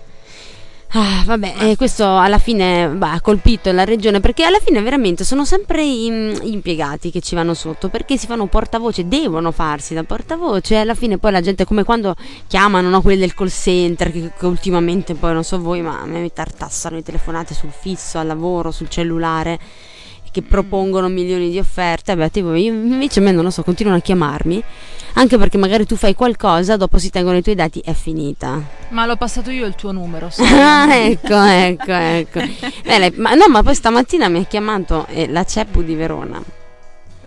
Ah, 0.92 1.22
vabbè, 1.26 1.56
e 1.60 1.76
questo 1.76 2.18
alla 2.18 2.38
fine 2.40 2.88
bah, 2.88 3.12
ha 3.14 3.22
colpito 3.22 3.70
la 3.74 3.84
regione 3.84 4.22
perché 4.22 4.46
alla 4.46 4.60
fine 4.60 4.82
veramente 4.82 5.26
sono 5.26 5.44
sempre 5.44 5.84
i- 5.84 6.10
gli 6.42 6.54
impiegati 6.54 7.12
che 7.12 7.20
ci 7.20 7.36
vanno 7.36 7.54
sotto 7.54 7.90
perché 7.90 8.16
si 8.18 8.26
fanno 8.26 8.48
portavoce, 8.48 9.06
devono 9.08 9.52
farsi 9.52 9.94
da 9.94 10.04
portavoce 10.06 10.76
e 10.76 10.78
alla 10.78 10.96
fine 10.96 11.18
poi 11.18 11.34
la 11.34 11.42
gente 11.42 11.66
come 11.66 11.84
quando 11.84 12.16
chiamano 12.48 12.88
no, 12.90 13.02
quelli 13.02 13.20
del 13.20 13.34
call 13.34 13.50
center 13.50 14.12
che, 14.14 14.32
che 14.40 14.46
ultimamente 14.46 15.14
poi 15.14 15.34
non 15.34 15.44
so 15.44 15.60
voi 15.60 15.82
ma 15.82 16.00
a 16.00 16.06
me 16.06 16.22
mi 16.22 16.32
tartassano 16.32 16.96
le 16.96 17.04
telefonate 17.04 17.54
sul 17.54 17.72
fisso, 17.78 18.18
al 18.18 18.28
lavoro, 18.28 18.72
sul 18.72 18.88
cellulare 18.88 19.60
che 20.38 20.44
propongono 20.44 21.08
milioni 21.08 21.50
di 21.50 21.58
offerte, 21.58 22.16
beh, 22.16 22.30
tipo, 22.30 22.54
io 22.54 22.72
invece 22.72 23.20
a 23.20 23.24
me 23.24 23.32
non 23.32 23.44
lo 23.44 23.50
so, 23.50 23.64
continuano 23.64 23.98
a 23.98 24.02
chiamarmi 24.02 24.64
anche 25.14 25.38
perché 25.40 25.58
magari 25.58 25.86
tu 25.88 25.96
fai 25.96 26.14
qualcosa, 26.14 26.78
dopo 26.78 27.00
si 27.00 27.10
tengono 27.10 27.38
i 27.38 27.42
tuoi 27.42 27.56
dati, 27.56 27.82
è 27.84 27.94
finita. 27.94 28.62
Ma 28.90 29.08
l'ho 29.08 29.16
passato 29.16 29.50
io 29.50 29.66
il 29.66 29.74
tuo 29.74 29.92
numero. 29.92 30.30
Ah, 30.38 30.86
ecco, 30.94 31.42
ecco, 31.42 31.92
ecco. 31.92 32.40
Bene, 32.84 33.12
ma, 33.16 33.34
no, 33.34 33.48
ma 33.48 33.64
poi 33.64 33.74
stamattina 33.74 34.28
mi 34.28 34.40
ha 34.40 34.44
chiamato 34.44 35.08
eh, 35.08 35.28
la 35.28 35.44
CEPU 35.44 35.82
di 35.82 35.96
Verona. 35.96 36.40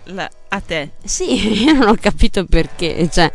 La- 0.05 0.29
a 0.49 0.59
te. 0.59 0.89
Sì, 1.03 1.63
io 1.63 1.73
non 1.73 1.87
ho 1.89 1.95
capito 1.99 2.45
perché, 2.45 3.07
cioè, 3.11 3.31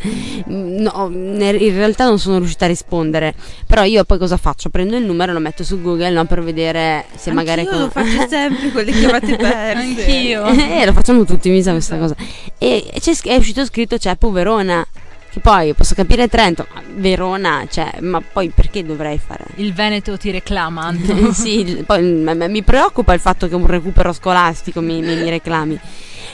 no, 0.47 1.09
in 1.11 1.39
realtà 1.75 2.05
non 2.05 2.19
sono 2.19 2.39
riuscita 2.39 2.65
a 2.65 2.69
rispondere, 2.69 3.35
però 3.67 3.85
io 3.85 4.05
poi 4.05 4.19
cosa 4.19 4.37
faccio? 4.37 4.69
Prendo 4.69 4.97
il 4.97 5.05
numero 5.05 5.31
e 5.31 5.35
lo 5.35 5.41
metto 5.41 5.65
su 5.65 5.81
Google 5.81 6.11
no, 6.11 6.25
per 6.27 6.43
vedere 6.43 7.07
se 7.15 7.31
magari... 7.33 7.61
Anch'io 7.61 7.73
con- 7.73 7.83
lo 7.85 7.91
faccio 7.91 8.29
sempre 8.29 8.73
con 8.73 8.85
le 8.85 8.93
chiamate 8.93 9.37
perse. 9.37 9.79
Anch'io. 9.79 10.45
eh, 10.51 10.85
lo 10.85 10.93
facciamo 10.93 11.25
tutti, 11.25 11.49
mi 11.51 11.63
sa 11.63 11.71
questa 11.71 11.97
cosa. 11.97 12.17
E 12.59 12.85
è 12.91 13.37
uscito 13.37 13.65
scritto 13.65 13.97
CEPU 13.97 14.33
Verona, 14.33 14.87
che 15.31 15.41
poi 15.41 15.73
posso 15.75 15.95
capire 15.95 16.29
Trento, 16.29 16.67
ma 16.75 16.83
Verona, 16.97 17.67
cioè, 17.71 18.01
ma 18.01 18.21
poi 18.21 18.51
perché 18.51 18.85
dovrei 18.85 19.19
fare? 19.19 19.45
Il 19.57 19.73
Veneto 19.73 20.19
ti 20.19 20.31
reclama, 20.31 20.95
sì, 21.33 21.83
poi 21.87 22.03
mi 22.03 22.63
preoccupa 22.63 23.15
il 23.15 23.21
fatto 23.21 23.49
che 23.49 23.55
un 23.55 23.67
recupero 23.67 24.13
scolastico 24.13 24.81
mi, 24.81 25.01
mi- 25.01 25.17
mi 25.17 25.31
reclami. 25.31 25.79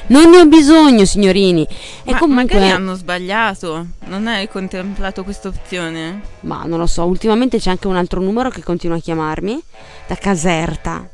Non 0.09 0.31
ne 0.31 0.41
ho 0.41 0.47
bisogno, 0.47 1.05
signorini. 1.05 1.67
E 2.05 2.13
Ma 2.13 2.19
comunque, 2.19 2.55
magari 2.55 2.71
hanno 2.71 2.95
sbagliato. 2.95 3.87
Non 4.07 4.27
hai 4.27 4.49
contemplato 4.49 5.23
questa 5.25 5.49
opzione? 5.49 6.21
ma 6.41 6.65
non 6.65 6.79
lo 6.79 6.87
so, 6.87 7.05
ultimamente 7.05 7.59
c'è 7.59 7.71
anche 7.71 7.87
un 7.87 7.97
altro 7.97 8.21
numero 8.21 8.51
che 8.51 8.63
continua 8.63 8.97
a 8.97 9.01
chiamarmi 9.01 9.63
da 10.07 10.17
Caserta. 10.17 11.09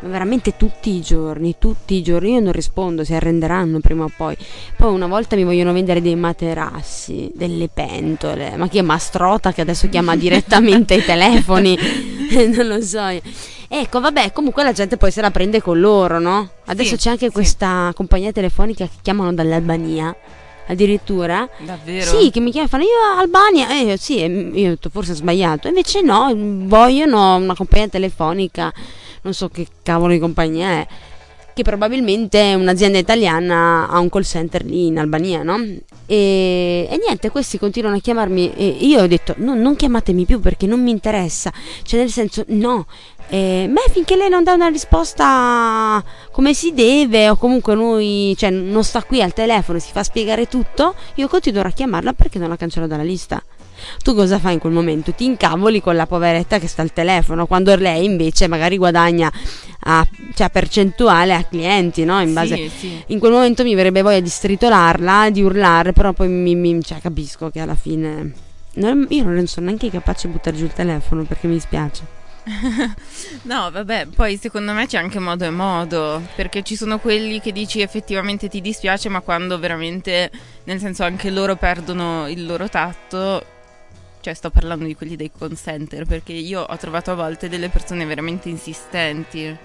Veramente 0.00 0.56
tutti 0.56 0.90
i 0.94 1.00
giorni, 1.00 1.56
tutti 1.58 1.94
i 1.94 2.02
giorni. 2.02 2.32
Io 2.34 2.40
non 2.40 2.52
rispondo, 2.52 3.02
si 3.02 3.14
arrenderanno 3.14 3.80
prima 3.80 4.04
o 4.04 4.10
poi. 4.14 4.36
Poi 4.76 4.92
una 4.92 5.06
volta 5.06 5.36
mi 5.36 5.44
vogliono 5.44 5.72
vendere 5.72 6.00
dei 6.02 6.14
materassi, 6.16 7.30
delle 7.34 7.68
pentole. 7.68 8.56
Ma 8.56 8.68
chi 8.68 8.78
è 8.78 8.82
Mastrota 8.82 9.52
che 9.52 9.62
adesso 9.62 9.88
chiama 9.88 10.14
direttamente 10.16 10.94
ai 10.94 11.04
telefoni? 11.04 11.76
non 12.54 12.66
lo 12.66 12.80
so. 12.82 13.04
Ecco, 13.68 14.00
vabbè, 14.00 14.32
comunque 14.32 14.62
la 14.62 14.72
gente 14.72 14.96
poi 14.96 15.10
se 15.10 15.20
la 15.20 15.30
prende 15.30 15.60
con 15.60 15.80
loro, 15.80 16.20
no? 16.20 16.50
Adesso 16.66 16.90
Sì, 16.90 16.96
c'è 16.96 17.10
anche 17.10 17.26
sì. 17.26 17.32
questa 17.32 17.90
compagnia 17.94 18.30
telefonica 18.32 18.84
che 18.84 18.98
chiamano 19.02 19.32
dall'Albania. 19.32 20.14
Addirittura 20.68 21.48
Davvero? 21.64 22.18
sì, 22.18 22.30
che 22.30 22.40
mi 22.40 22.50
chiama, 22.50 22.66
fanno 22.66 22.82
io 22.82 23.20
Albania, 23.20 23.70
e 23.70 23.84
io 23.84 23.96
sì, 23.96 24.18
e 24.20 24.26
io 24.26 24.66
ho 24.66 24.70
detto 24.70 24.88
forse 24.90 25.12
ho 25.12 25.14
sbagliato, 25.14 25.68
invece 25.68 26.00
no, 26.00 26.32
vogliono 26.34 27.36
una 27.36 27.54
compagnia 27.54 27.86
telefonica, 27.86 28.72
non 29.26 29.34
so 29.34 29.48
che 29.48 29.66
cavolo 29.82 30.12
di 30.12 30.18
compagnia 30.18 30.68
è, 30.68 30.86
che 31.52 31.62
probabilmente 31.62 32.54
un'azienda 32.54 32.98
italiana 32.98 33.88
ha 33.88 33.98
un 33.98 34.08
call 34.08 34.22
center 34.22 34.64
lì 34.64 34.86
in 34.86 34.98
Albania, 34.98 35.42
no? 35.42 35.56
E, 36.04 36.86
e 36.88 36.98
niente, 36.98 37.30
questi 37.30 37.58
continuano 37.58 37.96
a 37.96 38.00
chiamarmi 38.00 38.52
e 38.54 38.66
io 38.66 39.02
ho 39.02 39.06
detto 39.06 39.34
no, 39.38 39.54
non 39.54 39.74
chiamatemi 39.74 40.26
più 40.26 40.38
perché 40.38 40.66
non 40.66 40.82
mi 40.82 40.90
interessa, 40.90 41.50
cioè 41.82 42.00
nel 42.00 42.10
senso 42.10 42.44
no, 42.48 42.86
eh, 43.28 43.68
beh, 43.68 43.90
finché 43.90 44.16
lei 44.16 44.28
non 44.28 44.44
dà 44.44 44.52
una 44.52 44.68
risposta 44.68 46.04
come 46.30 46.54
si 46.54 46.72
deve, 46.74 47.30
o 47.30 47.36
comunque 47.36 47.74
lui 47.74 48.36
cioè, 48.36 48.50
non 48.50 48.84
sta 48.84 49.02
qui 49.02 49.22
al 49.22 49.32
telefono 49.32 49.78
e 49.78 49.80
si 49.80 49.90
fa 49.92 50.02
spiegare 50.04 50.46
tutto, 50.48 50.94
io 51.14 51.26
continuerò 51.26 51.68
a 51.68 51.72
chiamarla 51.72 52.12
perché 52.12 52.38
non 52.38 52.50
la 52.50 52.56
cancello 52.56 52.86
dalla 52.86 53.02
lista. 53.02 53.42
Tu 54.02 54.14
cosa 54.14 54.38
fai 54.38 54.54
in 54.54 54.58
quel 54.58 54.72
momento? 54.72 55.12
Ti 55.12 55.24
incavoli 55.24 55.80
con 55.80 55.96
la 55.96 56.06
poveretta 56.06 56.58
che 56.58 56.66
sta 56.68 56.82
al 56.82 56.92
telefono, 56.92 57.46
quando 57.46 57.74
lei 57.76 58.04
invece 58.04 58.46
magari 58.48 58.76
guadagna 58.76 59.30
a, 59.88 60.06
cioè, 60.34 60.50
percentuale 60.50 61.34
a 61.34 61.44
clienti, 61.44 62.04
no? 62.04 62.20
In 62.20 62.32
base 62.32 62.56
Sì, 62.56 62.68
sì. 62.76 63.02
in 63.08 63.18
quel 63.18 63.32
momento 63.32 63.62
mi 63.62 63.74
verrebbe 63.74 64.02
voglia 64.02 64.20
di 64.20 64.28
stritolarla, 64.28 65.30
di 65.30 65.42
urlare, 65.42 65.92
però 65.92 66.12
poi 66.12 66.28
mi, 66.28 66.54
mi- 66.54 66.82
cioè, 66.82 66.98
capisco 67.00 67.50
che 67.50 67.60
alla 67.60 67.74
fine 67.76 68.32
non- 68.74 69.06
io 69.10 69.24
non 69.24 69.46
sono 69.46 69.66
neanche 69.66 69.90
capace 69.90 70.26
di 70.26 70.32
buttare 70.34 70.56
giù 70.56 70.64
il 70.64 70.72
telefono 70.72 71.22
perché 71.24 71.46
mi 71.46 71.54
dispiace. 71.54 72.14
No, 73.42 73.70
vabbè, 73.70 74.06
poi 74.14 74.36
secondo 74.40 74.72
me 74.72 74.86
c'è 74.86 74.98
anche 74.98 75.18
modo 75.18 75.44
e 75.44 75.50
modo, 75.50 76.22
perché 76.34 76.62
ci 76.62 76.76
sono 76.76 76.98
quelli 76.98 77.40
che 77.40 77.52
dici 77.52 77.80
effettivamente 77.80 78.48
ti 78.48 78.60
dispiace, 78.60 79.08
ma 79.08 79.20
quando 79.20 79.58
veramente, 79.58 80.30
nel 80.64 80.78
senso 80.80 81.04
anche 81.04 81.30
loro 81.30 81.56
perdono 81.56 82.28
il 82.28 82.44
loro 82.46 82.68
tatto, 82.68 83.44
cioè 84.26 84.34
sto 84.34 84.50
parlando 84.50 84.84
di 84.84 84.96
quelli 84.96 85.14
dei 85.14 85.30
consenter, 85.30 86.04
perché 86.04 86.32
io 86.32 86.60
ho 86.60 86.76
trovato 86.78 87.12
a 87.12 87.14
volte 87.14 87.48
delle 87.48 87.68
persone 87.68 88.04
veramente 88.04 88.48
insistenti. 88.48 89.56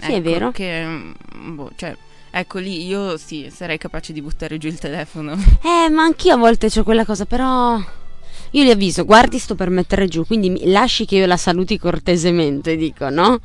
Sì, 0.00 0.12
è 0.12 0.20
vero. 0.20 0.50
Che, 0.50 0.84
mm, 0.84 1.54
boh, 1.54 1.70
cioè, 1.76 1.96
ecco 2.32 2.58
lì 2.58 2.84
io 2.84 3.16
sì, 3.16 3.48
sarei 3.48 3.78
capace 3.78 4.12
di 4.12 4.20
buttare 4.20 4.58
giù 4.58 4.66
il 4.66 4.80
telefono. 4.80 5.34
Eh, 5.62 5.88
ma 5.88 6.02
anch'io 6.02 6.34
a 6.34 6.36
volte 6.36 6.68
ho 6.74 6.82
quella 6.82 7.04
cosa, 7.04 7.26
però 7.26 7.76
io 7.76 8.62
li 8.64 8.70
avviso, 8.70 9.04
guardi 9.04 9.38
sto 9.38 9.54
per 9.54 9.70
mettere 9.70 10.08
giù, 10.08 10.26
quindi 10.26 10.62
lasci 10.64 11.04
che 11.04 11.14
io 11.18 11.26
la 11.26 11.36
saluti 11.36 11.78
cortesemente, 11.78 12.74
dico, 12.74 13.08
no? 13.08 13.38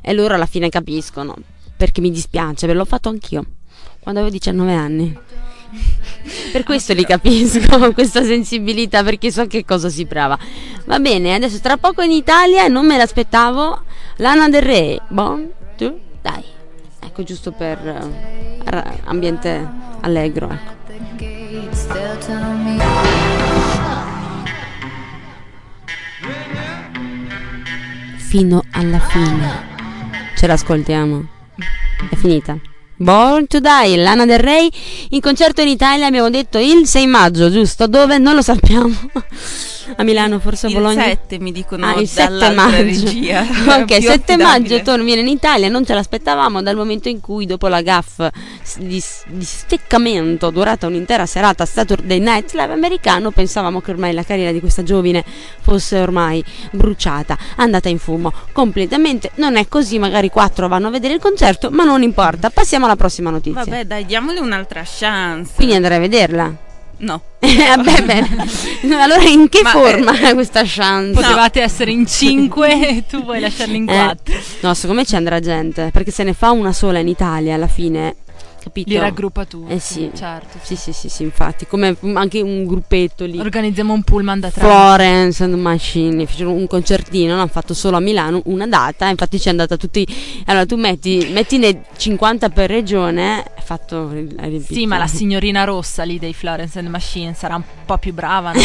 E 0.00 0.12
loro 0.12 0.34
alla 0.34 0.46
fine 0.46 0.68
capiscono, 0.68 1.34
perché 1.76 2.00
mi 2.00 2.12
dispiace, 2.12 2.68
ve 2.68 2.74
l'ho 2.74 2.84
fatto 2.84 3.08
anch'io, 3.08 3.44
quando 3.98 4.20
avevo 4.20 4.32
19 4.32 4.72
anni. 4.72 5.18
Per 6.52 6.62
questo 6.64 6.92
li 6.92 7.04
capisco, 7.04 7.92
questa 7.94 8.22
sensibilità, 8.22 9.02
perché 9.02 9.30
so 9.30 9.46
che 9.46 9.64
cosa 9.64 9.88
si 9.88 10.06
prova. 10.06 10.38
Va 10.86 10.98
bene, 10.98 11.34
adesso 11.34 11.58
tra 11.60 11.76
poco 11.76 12.02
in 12.02 12.10
Italia, 12.10 12.68
non 12.68 12.86
me 12.86 12.96
l'aspettavo, 12.96 13.82
Lana 14.16 14.48
del 14.48 14.62
Re, 14.62 15.00
Bon, 15.08 15.48
tu, 15.76 15.98
dai. 16.20 16.44
Ecco, 17.00 17.22
giusto 17.22 17.52
per 17.52 17.78
ra- 18.64 18.94
ambiente 19.04 19.66
allegro, 20.00 20.50
ecco. 20.50 20.76
fino 28.28 28.62
alla 28.72 29.00
fine. 29.00 29.66
Ce 30.36 30.46
l'ascoltiamo. 30.46 31.26
È 32.10 32.14
finita. 32.14 32.58
Born 33.00 33.46
to 33.46 33.60
Die, 33.60 33.96
Lana 33.96 34.26
del 34.26 34.40
Rey 34.40 34.68
in 35.10 35.20
concerto 35.20 35.60
in 35.60 35.68
Italia 35.68 36.06
abbiamo 36.06 36.30
detto 36.30 36.58
il 36.58 36.84
6 36.84 37.06
maggio, 37.06 37.48
giusto? 37.48 37.86
Dove? 37.86 38.18
Non 38.18 38.34
lo 38.34 38.42
sappiamo. 38.42 38.92
A 39.96 40.02
Milano, 40.02 40.38
forse 40.38 40.66
a 40.66 40.68
Il 40.68 40.74
Bologna. 40.76 41.02
7 41.04 41.38
mi 41.38 41.52
dicono 41.52 41.86
Ah, 41.86 42.00
il 42.00 42.08
7 42.08 42.28
dall'altra 42.28 42.62
maggio. 42.62 42.82
regia. 42.82 43.40
ok, 43.80 43.84
Più 43.84 43.94
7 44.00 44.32
affidabile. 44.32 44.36
maggio 44.36 45.04
viene 45.04 45.20
in 45.22 45.28
Italia, 45.28 45.68
non 45.68 45.84
ce 45.84 45.94
l'aspettavamo 45.94 46.62
dal 46.62 46.76
momento 46.76 47.08
in 47.08 47.20
cui 47.20 47.46
dopo 47.46 47.68
la 47.68 47.80
gaff 47.82 48.20
di, 48.76 49.02
di 49.26 49.44
steccamento 49.44 50.50
durata 50.50 50.86
un'intera 50.86 51.26
serata 51.26 51.62
a 51.62 51.66
Saturday 51.66 52.18
Night 52.18 52.52
Live 52.52 52.72
americano, 52.72 53.30
pensavamo 53.30 53.80
che 53.80 53.90
ormai 53.90 54.12
la 54.12 54.22
carriera 54.22 54.52
di 54.52 54.60
questa 54.60 54.82
giovine 54.82 55.24
fosse 55.60 55.98
ormai 55.98 56.44
bruciata, 56.72 57.36
andata 57.56 57.88
in 57.88 57.98
fumo 57.98 58.32
completamente. 58.52 59.30
Non 59.36 59.56
è 59.56 59.68
così, 59.68 59.98
magari 59.98 60.28
quattro 60.30 60.68
vanno 60.68 60.88
a 60.88 60.90
vedere 60.90 61.14
il 61.14 61.20
concerto, 61.20 61.70
ma 61.70 61.84
non 61.84 62.02
importa. 62.02 62.50
Passiamo 62.50 62.84
alla 62.84 62.96
prossima 62.96 63.30
notizia. 63.30 63.64
Vabbè, 63.64 63.84
dai, 63.84 64.04
diamole 64.06 64.40
un'altra 64.40 64.82
chance. 64.84 65.52
Quindi 65.54 65.74
andrei 65.74 65.96
a 65.96 66.00
vederla. 66.00 66.56
No. 66.98 67.20
Vabbè, 67.40 68.02
bene. 68.04 68.46
Allora 69.00 69.22
in 69.22 69.48
che 69.48 69.62
Ma, 69.62 69.70
forma 69.70 70.12
questa 70.34 70.62
chance? 70.64 71.12
Potevate 71.12 71.60
essere 71.62 71.90
in 71.90 72.06
cinque 72.06 72.88
e 72.98 73.04
tu 73.08 73.22
vuoi 73.22 73.40
lasciarli 73.40 73.76
in 73.76 73.88
Eh, 73.88 73.94
quattro. 73.94 74.34
No, 74.60 74.74
secondo 74.74 75.00
me 75.00 75.06
ci 75.06 75.14
andrà 75.16 75.38
gente, 75.40 75.90
perché 75.92 76.10
se 76.10 76.24
ne 76.24 76.32
fa 76.32 76.50
una 76.50 76.72
sola 76.72 76.98
in 76.98 77.08
Italia 77.08 77.54
alla 77.54 77.68
fine, 77.68 78.16
capito? 78.60 78.90
Li 78.90 78.98
raggruppa 78.98 79.44
tutti. 79.44 79.72
Eh 79.72 79.78
sì. 79.78 80.10
Certo. 80.14 80.58
Sì, 80.62 80.76
sì, 80.76 80.92
sì, 80.92 81.08
sì, 81.08 81.22
infatti, 81.22 81.66
come 81.66 81.96
anche 82.14 82.40
un 82.40 82.66
gruppetto 82.66 83.24
lì. 83.24 83.38
Organizziamo 83.38 83.92
un 83.92 84.02
pullman 84.02 84.40
da 84.40 84.50
tre. 84.50 84.60
Florence 84.60 85.42
and 85.42 85.54
Machine 85.54 86.26
fecero 86.26 86.52
un 86.52 86.66
concertino, 86.66 87.34
l'hanno 87.34 87.48
fatto 87.48 87.74
solo 87.74 87.96
a 87.96 88.00
Milano, 88.00 88.42
una 88.46 88.66
data, 88.66 89.08
infatti 89.08 89.38
ci 89.38 89.48
è 89.48 89.50
andata 89.50 89.76
tutti. 89.76 90.06
Allora 90.46 90.66
tu 90.66 90.76
metti, 90.76 91.28
mettine 91.32 91.84
50 91.96 92.48
per 92.50 92.70
regione, 92.70 93.42
è 93.42 93.60
fatto 93.60 94.12
hai. 94.38 94.60
Sì, 94.60 94.86
ma 94.86 94.98
la 94.98 95.06
signorina 95.08 95.64
rossa 95.64 96.02
lì 96.02 96.18
dei 96.18 96.34
Florence 96.34 96.78
and 96.78 96.88
Machine 96.88 97.34
sarà 97.34 97.56
un 97.56 97.64
po' 97.84 97.98
più 97.98 98.12
brava, 98.12 98.52
no? 98.52 98.60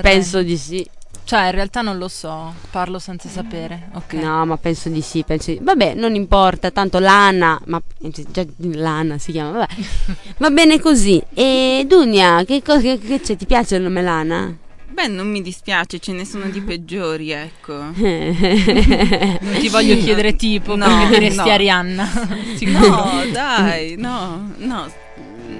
Penso 0.00 0.42
di 0.42 0.56
sì. 0.56 0.86
Cioè, 1.24 1.44
in 1.46 1.50
realtà 1.50 1.82
non 1.82 1.98
lo 1.98 2.08
so, 2.08 2.54
parlo 2.70 2.98
senza 2.98 3.28
sapere. 3.28 3.90
Ok. 3.92 4.14
No, 4.14 4.46
ma 4.46 4.56
penso 4.56 4.88
di 4.88 5.02
sì, 5.02 5.24
penso 5.24 5.50
di- 5.50 5.58
Vabbè, 5.60 5.92
non 5.94 6.14
importa, 6.14 6.70
tanto 6.70 6.98
Lana, 6.98 7.60
ma 7.66 7.78
già 7.98 8.46
Lana 8.56 9.18
si 9.18 9.32
chiama, 9.32 9.50
vabbè. 9.58 9.74
Va 10.38 10.48
bene 10.50 10.80
così. 10.80 11.22
E 11.34 11.84
Dunia, 11.86 12.42
che 12.46 12.62
cosa 12.62 12.80
che, 12.80 12.98
che 12.98 13.20
c'è? 13.20 13.36
Ti 13.36 13.44
piace 13.44 13.76
il 13.76 13.82
nome 13.82 14.00
Lana? 14.00 14.56
Beh, 14.90 15.06
non 15.08 15.28
mi 15.30 15.42
dispiace, 15.42 15.98
ce 15.98 16.12
ne 16.12 16.24
sono 16.24 16.46
di 16.48 16.62
peggiori, 16.62 17.30
ecco. 17.30 17.74
Non 17.92 19.56
ti 19.60 19.68
voglio 19.68 19.96
chiedere 19.98 20.34
tipo, 20.34 20.76
No, 20.76 20.86
perché 20.86 21.18
diresti 21.18 21.36
no. 21.36 21.50
Arianna. 21.52 22.08
No, 22.66 23.22
dai, 23.30 23.96
no, 23.96 24.50
no, 24.56 24.90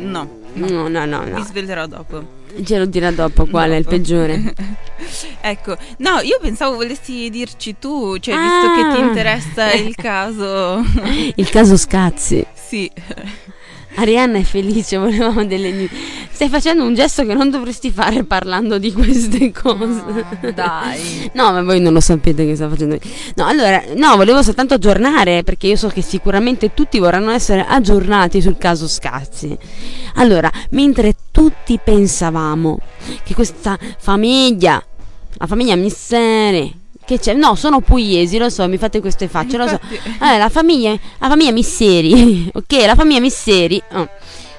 no. 0.00 0.36
No, 0.54 0.88
no, 0.88 1.04
no, 1.04 1.24
no. 1.24 1.44
svelerò 1.44 1.86
dopo. 1.86 2.36
Ce 2.64 2.78
lo 2.78 2.86
dirà 2.86 3.10
dopo 3.10 3.46
qual 3.46 3.70
è 3.70 3.76
il 3.76 3.84
peggiore. 3.86 4.54
ecco, 5.40 5.76
no, 5.98 6.18
io 6.22 6.38
pensavo 6.40 6.76
volessi 6.76 7.28
dirci 7.30 7.76
tu, 7.78 8.16
cioè 8.18 8.34
Ah. 8.34 8.40
visto 8.40 8.74
che 8.74 8.94
ti 8.96 9.06
interessa 9.06 9.72
il 9.74 9.94
caso. 9.94 10.82
Il 11.36 11.48
caso 11.50 11.76
Scazzi. 11.76 12.44
sì. 12.54 12.90
Arianna 13.94 14.38
è 14.38 14.42
felice, 14.42 14.96
volevamo 14.96 15.44
delle 15.44 15.72
news. 15.72 15.90
Stai 16.30 16.48
facendo 16.48 16.84
un 16.84 16.94
gesto 16.94 17.26
che 17.26 17.34
non 17.34 17.50
dovresti 17.50 17.90
fare 17.90 18.22
parlando 18.22 18.78
di 18.78 18.92
queste 18.92 19.50
cose. 19.50 20.04
No, 20.40 20.52
dai. 20.54 21.28
No, 21.32 21.50
ma 21.50 21.62
voi 21.64 21.80
non 21.80 21.92
lo 21.92 21.98
sapete 22.00 22.46
che 22.46 22.54
sta 22.54 22.68
facendo. 22.68 22.96
No, 23.34 23.46
allora, 23.46 23.82
no, 23.96 24.14
volevo 24.14 24.40
soltanto 24.44 24.74
aggiornare 24.74 25.42
perché 25.42 25.66
io 25.66 25.74
so 25.76 25.88
che 25.88 26.02
sicuramente 26.02 26.74
tutti 26.74 27.00
vorranno 27.00 27.32
essere 27.32 27.64
aggiornati 27.66 28.40
sul 28.40 28.56
caso 28.56 28.86
Scazzi. 28.86 29.56
Allora, 30.14 30.48
mentre 30.70 31.14
tutti 31.38 31.78
pensavamo 31.78 32.80
che 33.22 33.32
questa 33.32 33.78
famiglia, 33.98 34.84
la 35.34 35.46
famiglia 35.46 35.76
Misseri, 35.76 36.76
che 37.04 37.20
c'è, 37.20 37.32
no, 37.32 37.54
sono 37.54 37.80
pugliesi, 37.80 38.38
lo 38.38 38.48
so, 38.48 38.66
mi 38.66 38.76
fate 38.76 38.98
queste 38.98 39.28
facce, 39.28 39.56
lo 39.56 39.68
so. 39.68 39.78
Eh, 40.20 40.36
la 40.36 40.48
famiglia, 40.48 40.90
la 40.90 41.28
famiglia 41.28 41.52
Misseri, 41.52 42.50
ok, 42.52 42.72
la 42.84 42.96
famiglia 42.96 43.20
Misseri. 43.20 43.80
oh. 43.92 44.08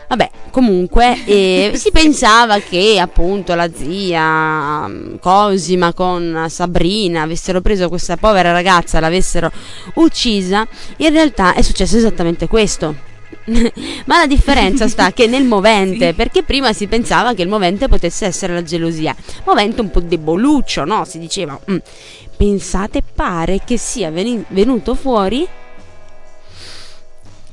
Vabbè, 0.07 0.31
comunque 0.51 1.23
eh, 1.25 1.71
si 1.75 1.91
pensava 1.91 2.59
che 2.59 2.97
appunto 2.97 3.53
la 3.55 3.69
zia 3.71 4.87
mm, 4.87 5.15
Cosima 5.19 5.93
con 5.93 6.45
Sabrina 6.47 7.23
avessero 7.23 7.59
preso 7.59 7.89
questa 7.89 8.15
povera 8.15 8.53
ragazza, 8.53 9.01
l'avessero 9.01 9.51
uccisa. 9.95 10.65
In 10.97 11.11
realtà 11.11 11.53
è 11.53 11.61
successo 11.61 11.97
esattamente 11.97 12.47
questo. 12.47 13.08
Ma 14.05 14.17
la 14.17 14.25
differenza 14.27 14.87
sta 14.87 15.11
che 15.11 15.27
nel 15.27 15.43
movente, 15.45 16.09
Sì. 16.09 16.13
perché 16.13 16.43
prima 16.43 16.73
si 16.73 16.87
pensava 16.87 17.33
che 17.33 17.41
il 17.43 17.47
movente 17.49 17.87
potesse 17.87 18.25
essere 18.25 18.53
la 18.53 18.63
gelosia. 18.63 19.15
Movente 19.45 19.81
un 19.81 19.91
po' 19.91 19.99
deboluccio, 20.01 20.83
no? 20.85 21.05
Si 21.05 21.19
diceva. 21.19 21.59
"Mm, 21.71 21.77
Pensate, 22.37 23.01
pare 23.03 23.59
che 23.65 23.77
sia 23.77 24.09
veni- 24.11 24.45
venuto 24.49 24.95
fuori 24.95 25.45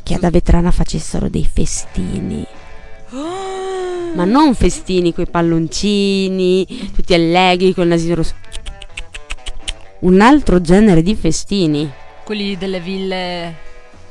che 0.02 0.14
ad 0.14 0.22
Avetrana 0.22 0.70
facessero 0.70 1.28
dei 1.28 1.44
festini. 1.52 2.46
Ma 4.14 4.24
non 4.24 4.54
festini 4.54 5.12
coi 5.12 5.26
palloncini, 5.26 6.64
tutti 6.94 7.12
allegri 7.14 7.74
col 7.74 7.88
nasino 7.88 8.14
rosso. 8.14 8.34
Un 10.00 10.20
altro 10.20 10.60
genere 10.60 11.02
di 11.02 11.14
festini. 11.16 11.90
Quelli 12.24 12.56
delle 12.56 12.80
ville 12.80 13.54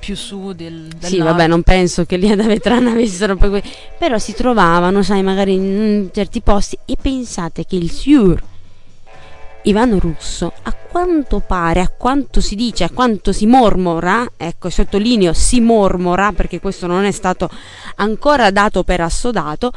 più 0.06 0.15
su 0.15 0.54
del, 0.54 0.88
del 0.88 1.10
sì, 1.10 1.18
nord. 1.18 1.32
vabbè, 1.32 1.48
non 1.48 1.63
penso 1.63 2.06
che 2.06 2.15
lì 2.18 2.30
ad 2.30 2.39
Avetrana 2.39 2.91
avessero 2.91 3.36
poi 3.36 3.60
Però 3.98 4.20
si 4.20 4.34
trovavano, 4.34 5.02
sai, 5.02 5.24
magari 5.24 5.54
in 5.54 6.10
certi 6.13 6.41
posti 6.41 6.78
e 6.86 6.96
pensate 7.02 7.65
che 7.65 7.76
il 7.76 7.89
signor 7.89 8.39
Ivano 9.63 9.98
Russo, 9.98 10.54
a 10.62 10.74
quanto 10.74 11.39
pare, 11.39 11.80
a 11.80 11.89
quanto 11.89 12.39
si 12.39 12.54
dice, 12.54 12.84
a 12.84 12.91
quanto 12.91 13.32
si 13.32 13.48
mormora, 13.48 14.34
ecco, 14.38 14.70
sottolineo 14.70 15.34
si 15.34 15.60
mormora 15.60 16.32
perché 16.34 16.60
questo 16.60 16.86
non 16.86 17.04
è 17.04 17.10
stato 17.10 17.50
ancora 17.96 18.52
dato 18.52 18.84
per 18.84 19.02
assodato, 19.02 19.72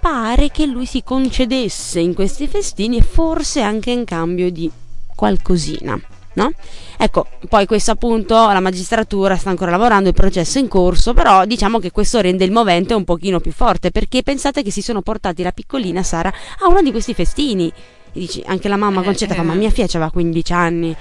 pare 0.00 0.50
che 0.50 0.66
lui 0.66 0.86
si 0.86 1.04
concedesse 1.04 2.00
in 2.00 2.12
questi 2.12 2.48
festini 2.48 2.96
e 2.96 3.02
forse 3.02 3.60
anche 3.60 3.92
in 3.92 4.04
cambio 4.04 4.50
di 4.50 4.68
qualcosina. 5.14 6.00
No? 6.34 6.50
Ecco, 6.96 7.26
poi 7.48 7.66
questo 7.66 7.90
appunto 7.90 8.34
la 8.34 8.60
magistratura 8.60 9.36
sta 9.36 9.50
ancora 9.50 9.70
lavorando, 9.70 10.08
il 10.08 10.14
processo 10.14 10.58
è 10.58 10.60
in 10.60 10.68
corso, 10.68 11.14
però 11.14 11.44
diciamo 11.44 11.78
che 11.78 11.90
questo 11.90 12.20
rende 12.20 12.44
il 12.44 12.52
movente 12.52 12.94
un 12.94 13.04
pochino 13.04 13.40
più 13.40 13.52
forte, 13.52 13.90
perché 13.90 14.22
pensate 14.22 14.62
che 14.62 14.70
si 14.70 14.82
sono 14.82 15.02
portati 15.02 15.42
la 15.42 15.52
piccolina 15.52 16.02
Sara 16.02 16.32
a 16.60 16.68
uno 16.68 16.80
di 16.80 16.90
questi 16.90 17.12
festini. 17.14 17.72
E 18.14 18.20
dici, 18.20 18.42
anche 18.44 18.68
la 18.68 18.76
mamma 18.76 19.00
Eh, 19.00 19.04
Concetta 19.04 19.34
fa, 19.34 19.40
eh. 19.40 19.44
ma 19.44 19.54
mia 19.54 19.70
figlia 19.70 19.86
aveva 19.86 20.10
15 20.10 20.52
anni. 20.52 20.94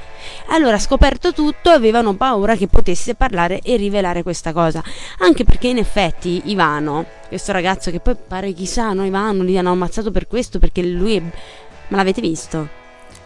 Allora, 0.48 0.80
scoperto 0.80 1.34
tutto, 1.34 1.70
avevano 1.70 2.16
paura 2.16 2.56
che 2.56 2.68
potesse 2.68 3.16
parlare 3.16 3.60
e 3.60 3.76
rivelare 3.76 4.24
questa 4.24 4.54
cosa. 4.54 4.82
Anche 5.20 5.44
perché 5.44 5.68
in 5.68 5.78
effetti 5.78 6.42
Ivano, 6.46 7.06
questo 7.28 7.52
ragazzo 7.52 7.92
che 7.92 8.00
poi 8.00 8.16
pare 8.16 8.54
chissà, 8.54 8.94
no 8.94 9.06
Ivano, 9.06 9.44
li 9.44 9.58
hanno 9.58 9.72
ammazzato 9.72 10.10
per 10.10 10.26
questo, 10.28 10.58
perché 10.58 10.82
lui 10.84 11.18
è... 11.18 11.22
Ma 11.90 11.98
l'avete 11.98 12.22
visto? 12.22 12.80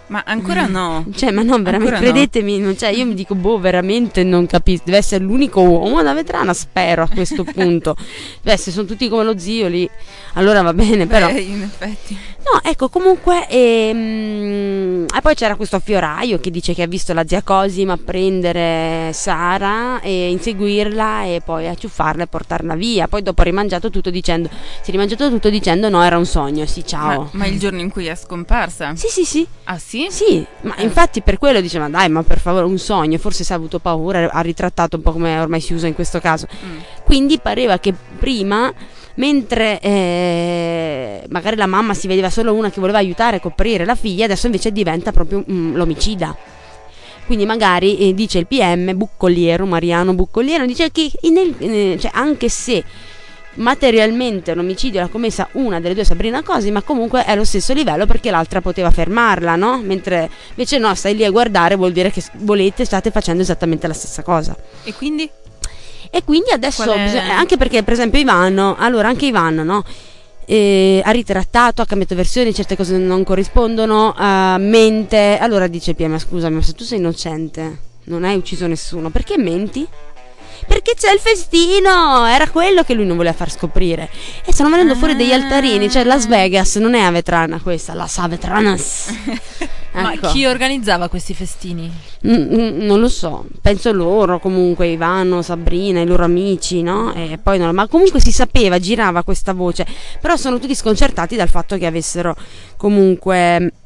Ma 0.08 0.22
ancora 0.26 0.68
no. 0.68 1.04
Cioè, 1.16 1.32
ma 1.32 1.42
no, 1.42 1.58
veramente, 1.62 1.94
Ancora 1.96 1.98
no. 2.00 2.12
credetemi, 2.12 2.60
non- 2.60 2.78
cioè, 2.78 2.90
io 2.90 3.06
mi 3.06 3.16
dico, 3.16 3.34
boh, 3.34 3.58
veramente 3.60 4.24
non 4.24 4.46
capisco. 4.46 4.84
Deve 4.86 4.98
essere 4.98 5.24
l'unico 5.24 5.62
uomo 5.62 6.04
da 6.04 6.14
vetrana, 6.14 6.54
spero 6.54 7.02
a 7.04 7.10
questo 7.10 7.44
punto. 7.52 7.96
Beh, 8.44 8.56
se 8.58 8.70
sono 8.72 8.86
tutti 8.86 9.10
come 9.10 9.24
lo 9.24 9.38
zio 9.38 9.68
lì, 9.68 9.90
allora 10.36 10.62
va 10.62 10.74
bene, 10.74 11.08
però. 11.08 11.32
Beh, 11.32 11.40
in 11.42 11.62
effetti. 11.64 12.18
No, 12.46 12.62
ecco, 12.64 12.90
comunque. 12.90 13.48
ehm, 13.50 15.06
E 15.16 15.22
poi 15.22 15.34
c'era 15.34 15.56
questo 15.56 15.80
fioraio 15.80 16.40
che 16.40 16.52
dice 16.52 16.74
che 16.74 16.84
ha 16.84 16.88
visto 16.88 17.14
la 17.14 17.26
zia 17.26 17.42
Cosima 17.42 17.98
prendere 17.98 19.12
Sara 19.14 20.00
e 20.02 20.30
inseguirla 20.30 21.24
e 21.24 21.42
poi 21.44 21.68
acciuffarla 21.68 22.24
e 22.24 22.28
portarla 22.28 22.76
via. 22.76 23.08
Poi 23.08 23.24
dopo 23.24 23.42
ha 23.42 23.44
rimangiato 23.46 23.90
tutto 23.90 24.10
dicendo: 24.12 24.50
Si 24.82 24.90
è 24.90 24.92
rimangiato 24.92 25.30
tutto 25.30 25.50
dicendo 25.50 25.90
no, 25.90 26.04
era 26.04 26.18
un 26.18 26.26
sogno, 26.26 26.66
sì, 26.66 26.86
ciao. 26.86 27.22
Ma, 27.24 27.30
ma 27.32 27.46
il 27.48 27.58
giorno 27.58 27.80
in 27.80 27.90
cui 27.90 28.06
è 28.08 28.16
scomparsa? 28.16 28.96
Sì, 28.96 29.08
sì, 29.08 29.24
sì. 29.26 29.48
Ah 29.66 29.78
sì? 29.80 30.08
Sì, 30.10 30.46
ma 30.62 30.76
Eh. 30.76 30.84
infatti 30.84 31.22
per 31.22 31.38
quello 31.40 31.62
dice: 31.62 31.80
Ma 31.80 31.90
dai, 31.90 32.10
ma 32.10 32.22
per 32.24 32.40
favore, 32.40 32.66
un 32.66 32.78
sogno. 32.78 33.18
Forse 33.18 33.44
si 33.44 33.52
è 33.52 33.56
avuto 33.56 33.80
paura, 33.80 34.30
ha 34.32 34.42
ritrattato 34.42 34.98
un 34.98 35.02
po' 35.02 35.14
come 35.14 35.40
ormai 35.40 35.62
si 35.62 35.74
usa 35.74 35.88
in 35.88 35.96
questo 35.96 36.20
caso. 36.20 36.46
Mm. 36.66 36.78
Quindi 37.04 37.40
pareva 37.40 37.80
che 37.80 37.94
prima, 38.20 38.72
mentre 39.16 39.80
eh, 39.80 41.24
magari 41.30 41.56
la 41.56 41.68
mamma 41.68 41.94
si 41.94 42.08
vedeva 42.08 42.30
solo 42.30 42.54
una 42.54 42.70
che 42.70 42.80
voleva 42.80 42.98
aiutare 42.98 43.38
a 43.38 43.40
coprire 43.40 43.86
la 43.86 43.96
figlia, 43.96 44.26
adesso 44.26 44.46
invece 44.46 44.72
diventa 44.72 45.12
proprio 45.12 45.44
mm, 45.50 45.76
l'omicida. 45.76 46.36
Quindi 47.26 47.46
magari 47.46 47.98
eh, 47.98 48.14
dice 48.14 48.40
il 48.40 48.48
PM 48.48 48.96
Buccoliero, 48.96 49.66
Mariano 49.66 50.14
Buccoliero, 50.14 50.66
dice 50.66 50.92
che 50.92 51.12
nel- 51.24 51.56
eh, 51.58 51.98
cioè, 52.00 52.12
anche 52.14 52.50
se 52.50 52.84
materialmente 53.56 54.52
un 54.52 54.60
omicidio 54.60 55.00
l'ha 55.00 55.08
commessa 55.08 55.48
una 55.54 55.80
delle 55.80 55.94
due 55.94 56.04
Sabrina 56.04 56.44
Cosi, 56.44 56.72
ma 56.72 56.82
comunque 56.82 57.24
è 57.24 57.32
allo 57.32 57.46
stesso 57.46 57.74
livello 57.74 58.06
perché 58.06 58.30
l'altra 58.30 58.62
poteva 58.62 58.92
fermarla, 58.92 59.56
no? 59.56 59.82
Mentre 59.82 60.30
invece 60.50 60.78
no, 60.78 60.94
stai 60.94 61.16
lì 61.16 61.24
a 61.26 61.32
guardare 61.32 61.76
vuol 61.76 61.92
dire 61.92 62.12
che 62.12 62.24
volete, 62.40 62.86
state 62.86 63.12
facendo 63.12 63.42
esattamente 63.42 63.88
la 63.88 63.94
stessa 63.94 64.24
cosa. 64.24 64.56
E 64.84 64.94
quindi? 64.94 65.30
E 66.10 66.24
quindi 66.24 66.52
adesso, 66.52 66.84
bisogna- 67.04 67.38
anche 67.38 67.58
perché 67.58 67.84
per 67.84 67.94
esempio 67.94 68.20
Ivano, 68.20 68.76
allora 68.78 69.08
anche 69.08 69.26
Ivano, 69.28 69.64
no? 69.64 69.84
Eh, 70.48 71.02
ha 71.04 71.10
ritrattato, 71.12 71.82
ha 71.82 71.86
cambiato 71.86 72.14
versioni, 72.16 72.54
certe 72.54 72.76
cose 72.76 72.98
non 72.98 73.24
corrispondono, 73.24 74.16
eh, 74.18 74.58
mente. 74.60 75.38
Allora 75.40 75.68
dice 75.68 75.92
il 75.92 75.96
PM, 75.96 76.18
scusami, 76.20 76.56
ma 76.56 76.62
se 76.62 76.74
tu 76.74 76.84
sei 76.84 77.00
innocente, 77.00 77.80
non 78.06 78.24
hai 78.24 78.36
ucciso 78.38 78.68
nessuno, 78.68 79.10
perché 79.10 79.38
menti? 79.38 79.88
Perché 80.68 80.94
c'è 80.96 81.12
il 81.12 81.20
festino! 81.20 82.26
Era 82.26 82.50
quello 82.50 82.84
che 82.84 82.94
lui 82.94 83.06
non 83.06 83.18
voleva 83.18 83.36
far 83.36 83.52
scoprire. 83.52 84.10
E 84.46 84.52
stanno 84.54 84.70
venendo 84.70 84.96
fuori 84.96 85.16
degli 85.16 85.32
altarini, 85.34 85.90
cioè 85.90 86.04
Las 86.04 86.28
Vegas, 86.28 86.76
non 86.76 86.94
è 86.96 87.02
a 87.02 87.12
Vetrana 87.12 87.60
questa, 87.62 87.94
la 87.94 88.08
Sa 88.08 88.28
Vetranas. 88.28 89.14
Ma 89.96 90.12
Ecco. 90.12 90.28
chi 90.28 90.46
organizzava 90.46 91.08
questi 91.08 91.34
festini? 91.34 91.90
Mm, 92.28 92.34
mm, 92.34 92.82
non 92.82 93.00
lo 93.00 93.08
so, 93.08 93.46
penso 93.62 93.94
loro 93.94 94.40
comunque, 94.40 94.88
Ivano, 94.88 95.42
Sabrina, 95.42 96.02
i 96.02 96.06
loro 96.06 96.26
amici, 96.26 96.82
no? 96.82 97.14
E 97.14 97.40
poi 97.42 97.58
non- 97.58 97.74
ma 97.74 97.88
comunque 97.88 98.20
si 98.20 98.34
sapeva, 98.34 98.78
girava 98.78 99.24
questa 99.24 99.54
voce, 99.54 99.86
però 100.20 100.36
sono 100.36 100.60
tutti 100.60 100.76
sconcertati 100.76 101.38
dal 101.38 101.48
fatto 101.48 101.78
che 101.78 101.86
avessero 101.86 102.36
comunque, 102.76 103.72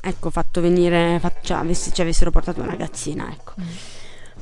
ecco, 0.00 0.30
fatto 0.30 0.62
venire, 0.62 1.18
fa- 1.20 1.32
cioè, 1.42 1.58
avessi- 1.58 1.92
ci 1.92 2.00
avessero 2.00 2.30
portato 2.30 2.60
una 2.62 2.70
ragazzina, 2.70 3.28
ecco. 3.30 3.52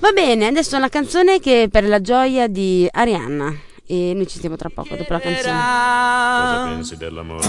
Va 0.05 0.13
bene, 0.13 0.49
adesso 0.49 0.77
una 0.77 0.91
canzone 0.91 1.41
che 1.41 1.63
è 1.63 1.69
per 1.69 1.89
la 1.89 1.99
gioia 1.99 2.47
di 2.47 2.87
Arianna 2.91 3.57
e 3.87 4.13
noi 4.15 4.27
ci 4.27 4.37
stiamo 4.37 4.55
tra 4.55 4.69
poco 4.69 4.97
dopo 4.97 5.11
la 5.15 5.19
canzone. 5.19 5.55
Cosa 5.55 6.65
pensi 6.75 6.97
dell'amore? 6.99 7.49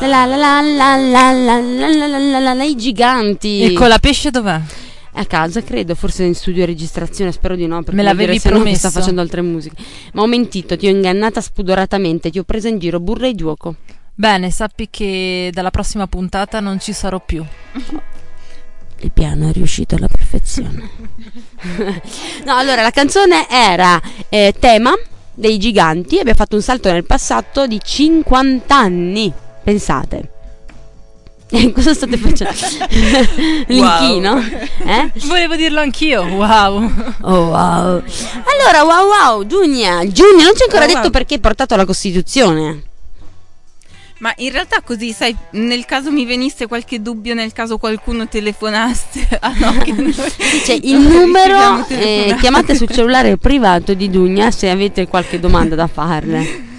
La 0.00 0.26
la 0.26 0.26
la 0.26 0.60
la 0.60 0.60
la 0.60 0.96
la 0.96 1.32
la 1.32 1.60
la 1.60 2.06
la 2.06 2.18
la 2.18 2.38
la 2.40 2.52
la 2.52 2.62
i 2.62 2.76
giganti. 2.76 3.62
E 3.62 3.72
con 3.72 3.88
la 3.88 3.98
pesce 3.98 4.30
dov'è? 4.30 4.60
È 5.14 5.20
a 5.20 5.24
casa, 5.24 5.62
credo, 5.62 5.94
forse 5.94 6.24
in 6.24 6.34
studio 6.34 6.66
registrazione, 6.66 7.32
spero 7.32 7.56
di 7.56 7.66
no, 7.66 7.78
perché 7.78 7.96
Me 7.96 8.02
l'avevi 8.02 8.32
dire 8.32 8.42
che 8.42 8.48
promesso. 8.50 8.90
sta 8.90 9.00
facendo 9.00 9.22
altre 9.22 9.40
musiche. 9.40 9.76
Ma 10.12 10.20
ho 10.20 10.26
mentito, 10.26 10.76
ti 10.76 10.88
ho 10.88 10.90
ingannata 10.90 11.40
spudoratamente, 11.40 12.28
ti 12.28 12.38
ho 12.38 12.42
presa 12.44 12.68
in 12.68 12.78
giro, 12.78 13.00
burra 13.00 13.28
e 13.28 13.34
gioco. 13.34 13.76
Bene, 14.14 14.50
sappi 14.50 14.88
che 14.90 15.48
dalla 15.54 15.70
prossima 15.70 16.06
puntata 16.06 16.60
non 16.60 16.78
ci 16.78 16.92
sarò 16.92 17.18
più. 17.18 17.42
Il 19.02 19.10
piano 19.10 19.48
è 19.48 19.52
riuscito 19.52 19.96
alla 19.96 20.06
perfezione. 20.06 20.88
no, 22.46 22.56
allora 22.56 22.82
la 22.82 22.90
canzone 22.90 23.48
era 23.50 24.00
eh, 24.28 24.54
tema 24.58 24.94
dei 25.34 25.58
giganti, 25.58 26.18
abbiamo 26.18 26.38
fatto 26.38 26.54
un 26.54 26.62
salto 26.62 26.90
nel 26.92 27.04
passato 27.04 27.66
di 27.66 27.80
50 27.82 28.76
anni. 28.76 29.32
Pensate. 29.62 30.28
Eh, 31.54 31.70
Cosa 31.70 31.92
state 31.92 32.16
facendo? 32.16 32.54
L'inchino? 33.68 34.38
Eh? 34.38 35.12
Volevo 35.26 35.54
dirlo 35.54 35.80
anch'io, 35.80 36.22
wow. 36.24 36.90
Oh 37.20 37.48
wow. 37.48 38.02
Allora, 38.46 38.84
wow 38.84 39.06
wow, 39.06 39.46
Giunia, 39.46 39.98
Giunia, 40.08 40.44
non 40.44 40.54
ci 40.56 40.62
hai 40.62 40.68
ancora 40.70 40.86
Wow, 40.86 40.86
detto 40.86 41.00
wow. 41.00 41.10
perché 41.10 41.34
hai 41.34 41.40
portato 41.40 41.76
la 41.76 41.84
Costituzione. 41.84 42.84
Ma 44.22 44.32
in 44.36 44.52
realtà 44.52 44.80
così, 44.82 45.10
sai, 45.10 45.36
nel 45.50 45.84
caso 45.84 46.12
mi 46.12 46.24
venisse 46.24 46.68
qualche 46.68 47.02
dubbio, 47.02 47.34
nel 47.34 47.52
caso 47.52 47.76
qualcuno 47.76 48.28
telefonasse. 48.28 49.30
Ah 49.42 49.52
no, 49.58 49.72
noi 49.72 50.14
Dice 50.52 50.74
il 50.74 51.00
numero, 51.00 51.84
eh, 51.88 52.36
chiamate 52.38 52.76
sul 52.76 52.88
cellulare 52.88 53.36
privato 53.36 53.92
di 53.94 54.08
Dunia 54.08 54.52
se 54.52 54.70
avete 54.70 55.08
qualche 55.08 55.40
domanda 55.40 55.74
da 55.74 55.88
farle. 55.88 56.70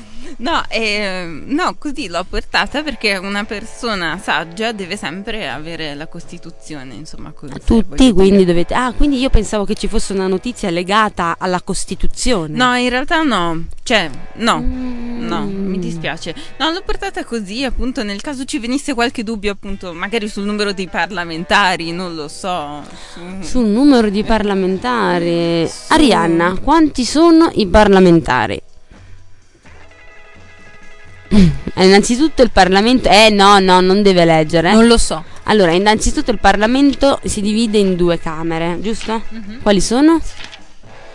No, 0.43 0.61
eh, 0.67 1.25
no, 1.45 1.75
così 1.79 2.09
l'ho 2.09 2.25
portata 2.27 2.83
perché 2.83 3.15
una 3.15 3.45
persona 3.45 4.19
saggia 4.21 4.73
deve 4.73 4.97
sempre 4.97 5.47
avere 5.47 5.95
la 5.95 6.07
Costituzione, 6.07 6.95
insomma, 6.95 7.31
con 7.31 7.49
Tutti 7.65 8.11
quindi 8.11 8.43
dovete... 8.43 8.73
Ah, 8.73 8.91
quindi 8.91 9.19
io 9.19 9.29
pensavo 9.29 9.63
che 9.63 9.73
ci 9.73 9.87
fosse 9.87 10.11
una 10.11 10.27
notizia 10.27 10.69
legata 10.69 11.37
alla 11.39 11.61
Costituzione. 11.61 12.57
No, 12.57 12.75
in 12.75 12.89
realtà 12.89 13.23
no, 13.23 13.67
cioè, 13.83 14.09
no. 14.35 14.59
Mm. 14.59 15.25
No, 15.25 15.45
mi 15.45 15.79
dispiace. 15.79 16.35
No, 16.57 16.71
l'ho 16.71 16.81
portata 16.85 17.23
così, 17.23 17.63
appunto, 17.63 18.03
nel 18.03 18.19
caso 18.19 18.43
ci 18.43 18.59
venisse 18.59 18.93
qualche 18.93 19.23
dubbio, 19.23 19.53
appunto, 19.53 19.93
magari 19.93 20.27
sul 20.27 20.43
numero 20.43 20.73
dei 20.73 20.89
parlamentari, 20.89 21.93
non 21.93 22.15
lo 22.15 22.27
so. 22.27 22.83
su- 23.13 23.41
Sul 23.41 23.67
numero 23.67 24.09
di 24.09 24.25
parlamentari. 24.25 25.65
Arianna, 25.87 26.57
quanti 26.61 27.05
sono 27.05 27.49
i 27.53 27.65
parlamentari? 27.65 28.61
Eh, 31.75 31.85
Innanzitutto 31.85 32.43
il 32.43 32.51
Parlamento... 32.51 33.09
Eh 33.09 33.29
no, 33.29 33.59
no, 33.59 33.81
non 33.81 34.01
deve 34.01 34.25
leggere. 34.25 34.71
Non 34.73 34.85
lo 34.87 34.97
so. 34.97 35.23
Allora, 35.43 35.71
innanzitutto 35.71 36.31
il 36.31 36.39
Parlamento 36.39 37.19
si 37.23 37.41
divide 37.41 37.77
in 37.77 37.95
due 37.95 38.19
camere, 38.19 38.77
giusto? 38.79 39.21
Quali 39.61 39.81
sono? 39.81 40.21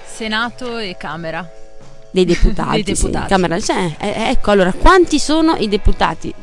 Senato 0.04 0.78
e 0.78 0.96
Camera. 0.98 1.48
Dei 2.10 2.24
deputati. 2.26 2.82
Dei 2.82 2.96
sì, 2.96 3.02
deputati. 3.02 3.28
Camera, 3.28 3.60
cioè, 3.60 3.96
eh, 3.98 4.30
ecco, 4.30 4.50
allora, 4.50 4.72
quanti 4.72 5.18
sono 5.18 5.54
i 5.56 5.68
deputati? 5.68 6.34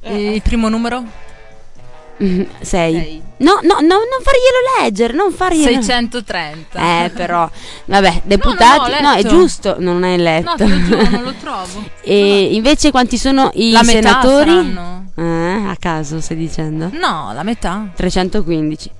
E 0.00 0.34
il 0.34 0.42
primo 0.42 0.68
numero? 0.68 1.32
Mm, 2.22 2.42
sei. 2.60 2.94
Sei. 2.94 3.22
No, 3.38 3.58
no, 3.62 3.74
no, 3.80 3.82
non 3.96 4.22
farglielo 4.22 4.80
leggere, 4.80 5.12
non 5.14 5.32
farglielo 5.32 5.82
630. 5.82 7.04
Eh, 7.04 7.10
però, 7.10 7.50
vabbè, 7.86 8.22
deputati. 8.24 8.92
ho 8.92 9.00
No, 9.00 9.10
è 9.12 9.16
letto. 9.16 9.28
giusto, 9.28 9.76
non 9.80 10.04
hai 10.04 10.16
letto. 10.16 10.64
No, 10.66 10.82
giuro, 10.84 11.08
non 11.10 11.22
lo 11.24 11.34
trovo. 11.40 11.84
e 12.02 12.54
invece 12.54 12.92
quanti 12.92 13.18
sono 13.18 13.50
i 13.54 13.72
La 13.72 13.82
senatori? 13.82 14.50
saranno. 14.50 15.06
Eh, 15.16 15.64
a 15.68 15.76
caso 15.78 16.20
stai 16.20 16.36
dicendo? 16.36 16.88
No, 16.92 17.32
la 17.34 17.42
metà. 17.42 17.88
315. 17.94 18.90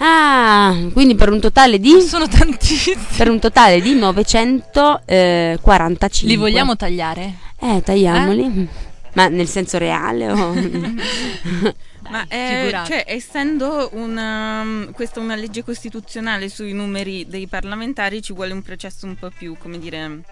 Ah, 0.00 0.76
quindi 0.92 1.16
per 1.16 1.32
un 1.32 1.40
totale 1.40 1.80
di 1.80 2.00
Sono 2.02 2.28
tantissimi. 2.28 2.96
per 3.16 3.28
un 3.28 3.40
totale 3.40 3.80
di 3.80 3.94
945. 3.94 6.28
Li 6.28 6.36
vogliamo 6.36 6.76
tagliare? 6.76 7.34
Eh, 7.58 7.82
tagliamoli. 7.84 8.68
Ma 9.14 9.26
nel 9.26 9.48
senso 9.48 9.76
reale 9.78 10.30
o 10.30 10.54
Ma 12.10 12.26
eh, 12.28 12.70
cioè, 12.86 13.04
essendo 13.06 13.90
una, 13.92 14.88
questa 14.92 15.20
una 15.20 15.34
legge 15.34 15.62
costituzionale 15.62 16.48
sui 16.48 16.72
numeri 16.72 17.26
dei 17.26 17.46
parlamentari, 17.46 18.22
ci 18.22 18.32
vuole 18.32 18.52
un 18.52 18.62
processo 18.62 19.06
un 19.06 19.16
po' 19.16 19.30
più, 19.36 19.56
come 19.58 19.78
dire, 19.78 20.22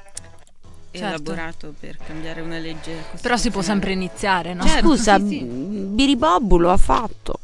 Certo. 0.90 1.06
elaborato 1.06 1.74
per 1.78 1.98
cambiare 2.04 2.40
una 2.40 2.58
legge. 2.58 3.04
Però 3.20 3.36
si 3.36 3.50
può 3.50 3.62
sempre 3.62 3.92
iniziare, 3.92 4.54
no? 4.54 4.64
Certo. 4.66 4.88
Scusa, 4.88 5.18
sì, 5.18 5.28
sì. 5.28 5.44
Biribobbu 5.44 6.56
lo 6.56 6.70
ha 6.70 6.76
fatto. 6.76 7.40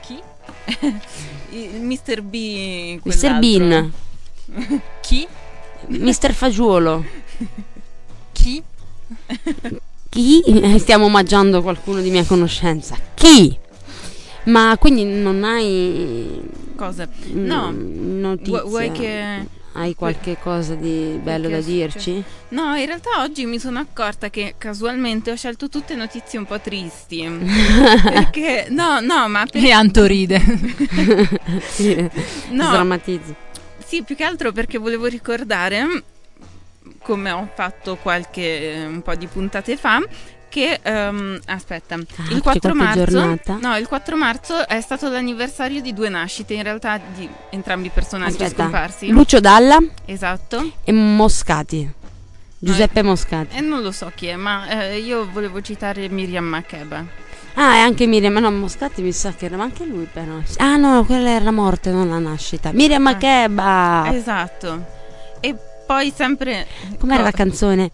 Chi? 0.00 0.18
Il 1.50 1.80
Mr. 1.82 2.22
B. 2.22 3.00
Mr. 3.02 3.38
Bean, 3.38 3.92
Chi? 5.00 5.26
Mr. 5.86 6.32
Fagiolo. 6.32 7.04
Chi? 8.32 8.62
Chi? 10.18 10.42
Stiamo 10.80 11.04
omaggiando 11.04 11.62
qualcuno 11.62 12.00
di 12.00 12.10
mia 12.10 12.24
conoscenza. 12.24 12.96
Chi? 13.14 13.56
Ma 14.46 14.76
quindi 14.76 15.04
non 15.04 15.44
hai 15.44 16.40
Cosa? 16.74 17.06
mm, 17.08 17.46
No. 17.46 17.70
notizie? 17.72 18.60
Vu- 18.62 18.68
vuoi 18.68 18.90
che... 18.90 19.46
Hai 19.74 19.94
qualche 19.94 20.36
cosa 20.42 20.74
di 20.74 21.20
bello 21.22 21.48
da 21.48 21.60
dirci? 21.60 22.20
No, 22.48 22.74
in 22.74 22.86
realtà 22.86 23.10
oggi 23.22 23.44
mi 23.46 23.60
sono 23.60 23.78
accorta 23.78 24.28
che 24.28 24.54
casualmente 24.58 25.30
ho 25.30 25.36
scelto 25.36 25.68
tutte 25.68 25.94
notizie 25.94 26.36
un 26.40 26.46
po' 26.46 26.58
tristi. 26.58 27.22
perché, 28.02 28.66
no, 28.70 28.98
no, 28.98 29.28
ma 29.28 29.46
per- 29.48 29.62
E 29.62 29.70
Anto 29.70 30.04
ride. 30.04 30.40
sì, 31.70 31.94
No. 32.50 32.64
Sdrammatizzi. 32.64 33.34
sì, 33.86 34.02
più 34.02 34.16
che 34.16 34.24
altro 34.24 34.50
perché 34.50 34.78
volevo 34.78 35.06
ricordare, 35.06 36.02
come 37.08 37.30
ho 37.30 37.48
fatto 37.54 37.96
qualche 37.96 38.84
un 38.86 39.00
po' 39.00 39.14
di 39.14 39.26
puntate 39.26 39.78
fa, 39.78 39.98
che 40.50 40.78
ehm, 40.82 41.40
aspetta, 41.46 41.94
il 41.94 42.06
c'è 42.06 42.38
4 42.38 42.40
qualche 42.42 42.72
marzo 42.74 43.04
giornata? 43.06 43.58
No, 43.62 43.78
il 43.78 43.88
4 43.88 44.14
marzo 44.14 44.68
è 44.68 44.78
stato 44.82 45.08
l'anniversario 45.08 45.80
di 45.80 45.94
due 45.94 46.10
nascite, 46.10 46.52
in 46.52 46.62
realtà 46.62 47.00
di 47.14 47.26
entrambi 47.48 47.86
i 47.86 47.90
personaggi 47.90 48.32
Aspetta, 48.42 48.62
scomparsi. 48.64 49.08
Lucio 49.08 49.40
Dalla 49.40 49.78
Esatto. 50.04 50.70
e 50.84 50.92
Moscati. 50.92 51.90
Giuseppe 52.58 53.00
Moscati. 53.02 53.56
E 53.56 53.62
non 53.62 53.80
lo 53.80 53.90
so 53.90 54.12
chi 54.14 54.26
è, 54.26 54.36
ma 54.36 54.68
eh, 54.68 54.98
io 54.98 55.26
volevo 55.32 55.62
citare 55.62 56.10
Miriam 56.10 56.44
Makeba. 56.44 57.02
Ah, 57.54 57.76
e 57.76 57.80
anche 57.80 58.06
Miriam, 58.06 58.34
ma 58.34 58.40
no, 58.40 58.50
Moscati 58.50 59.00
mi 59.00 59.12
sa 59.12 59.32
che 59.32 59.46
era 59.46 59.56
ma 59.56 59.62
anche 59.62 59.86
lui 59.86 60.06
però. 60.12 60.34
Ah 60.58 60.76
no, 60.76 61.06
quella 61.06 61.30
era 61.30 61.44
la 61.44 61.52
morte, 61.52 61.90
non 61.90 62.10
la 62.10 62.18
nascita. 62.18 62.70
Miriam 62.72 63.06
Ah. 63.06 63.10
Makeba. 63.12 64.10
Esatto. 64.12 64.96
E 65.40 65.56
poi 65.88 66.12
sempre 66.14 66.66
Com'era 66.98 67.22
la 67.22 67.30
canzone? 67.30 67.90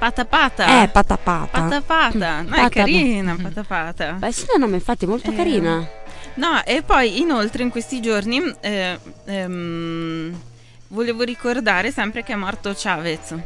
Pata 0.00 0.24
pata. 0.24 0.82
Eh, 0.82 0.88
patapata. 0.88 1.60
Pata 1.60 1.80
pata. 1.80 2.40
No, 2.40 2.48
Pata- 2.48 2.66
è 2.66 2.68
carina, 2.70 3.36
pata 3.40 3.62
pata. 3.62 4.12
Beh, 4.14 4.32
sì, 4.32 4.46
no, 4.58 4.66
ma 4.66 4.74
infatti 4.74 5.04
è 5.04 5.08
molto 5.08 5.30
Eh, 5.30 5.34
carina. 5.36 5.88
No, 6.34 6.64
e 6.64 6.82
poi 6.82 7.20
inoltre 7.20 7.62
in 7.62 7.70
questi 7.70 8.00
giorni 8.00 8.42
eh, 8.60 8.98
ehm, 9.26 10.40
volevo 10.88 11.22
ricordare 11.22 11.92
sempre 11.92 12.24
che 12.24 12.32
è 12.32 12.36
morto 12.36 12.72
Chavez. 12.74 13.36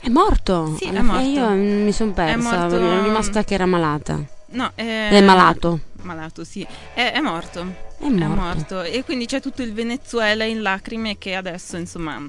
È 0.00 0.08
morto. 0.08 0.76
Sì, 0.76 0.84
è 0.84 0.88
fine 0.88 1.02
morto. 1.02 1.24
Io 1.24 1.48
mm, 1.48 1.82
mi 1.84 1.92
sono 1.92 2.12
persa, 2.12 2.36
morto- 2.58 2.76
ero 2.76 3.02
rimasta 3.02 3.42
che 3.42 3.54
era 3.54 3.66
malata. 3.66 4.22
No, 4.50 4.70
è, 4.74 5.08
È 5.10 5.20
malato. 5.22 5.80
Malato, 6.02 6.44
sì. 6.44 6.64
È, 6.92 7.10
è 7.10 7.20
morto. 7.20 7.60
È 7.98 8.06
morto. 8.06 8.24
È 8.24 8.28
morto. 8.28 8.82
E 8.82 9.02
quindi 9.02 9.24
c'è 9.24 9.40
tutto 9.40 9.62
il 9.62 9.72
Venezuela 9.72 10.44
in 10.44 10.60
lacrime 10.60 11.16
che 11.16 11.34
adesso, 11.34 11.76
insomma, 11.78 12.20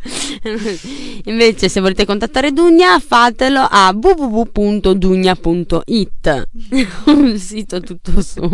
Invece, 1.25 1.69
se 1.69 1.79
volete 1.79 2.05
contattare 2.05 2.51
Dugna, 2.51 2.97
fatelo 2.99 3.67
a 3.69 3.93
www.dugna.it, 3.93 6.47
un 7.05 7.37
sito 7.37 7.79
tutto 7.81 8.19
su, 8.21 8.49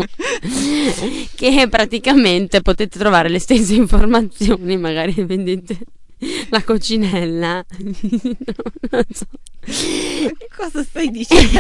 che 1.36 1.68
praticamente 1.70 2.62
potete 2.62 3.00
trovare 3.00 3.30
le 3.30 3.40
stesse 3.40 3.76
informazioni, 3.76 4.76
magari 4.78 5.24
vendete 5.24 5.78
la 6.50 6.64
coccinella. 6.64 7.64
non 8.92 9.04
so. 9.12 9.26
Cosa 10.56 10.84
stai 10.84 11.10
dicendo? 11.10 11.60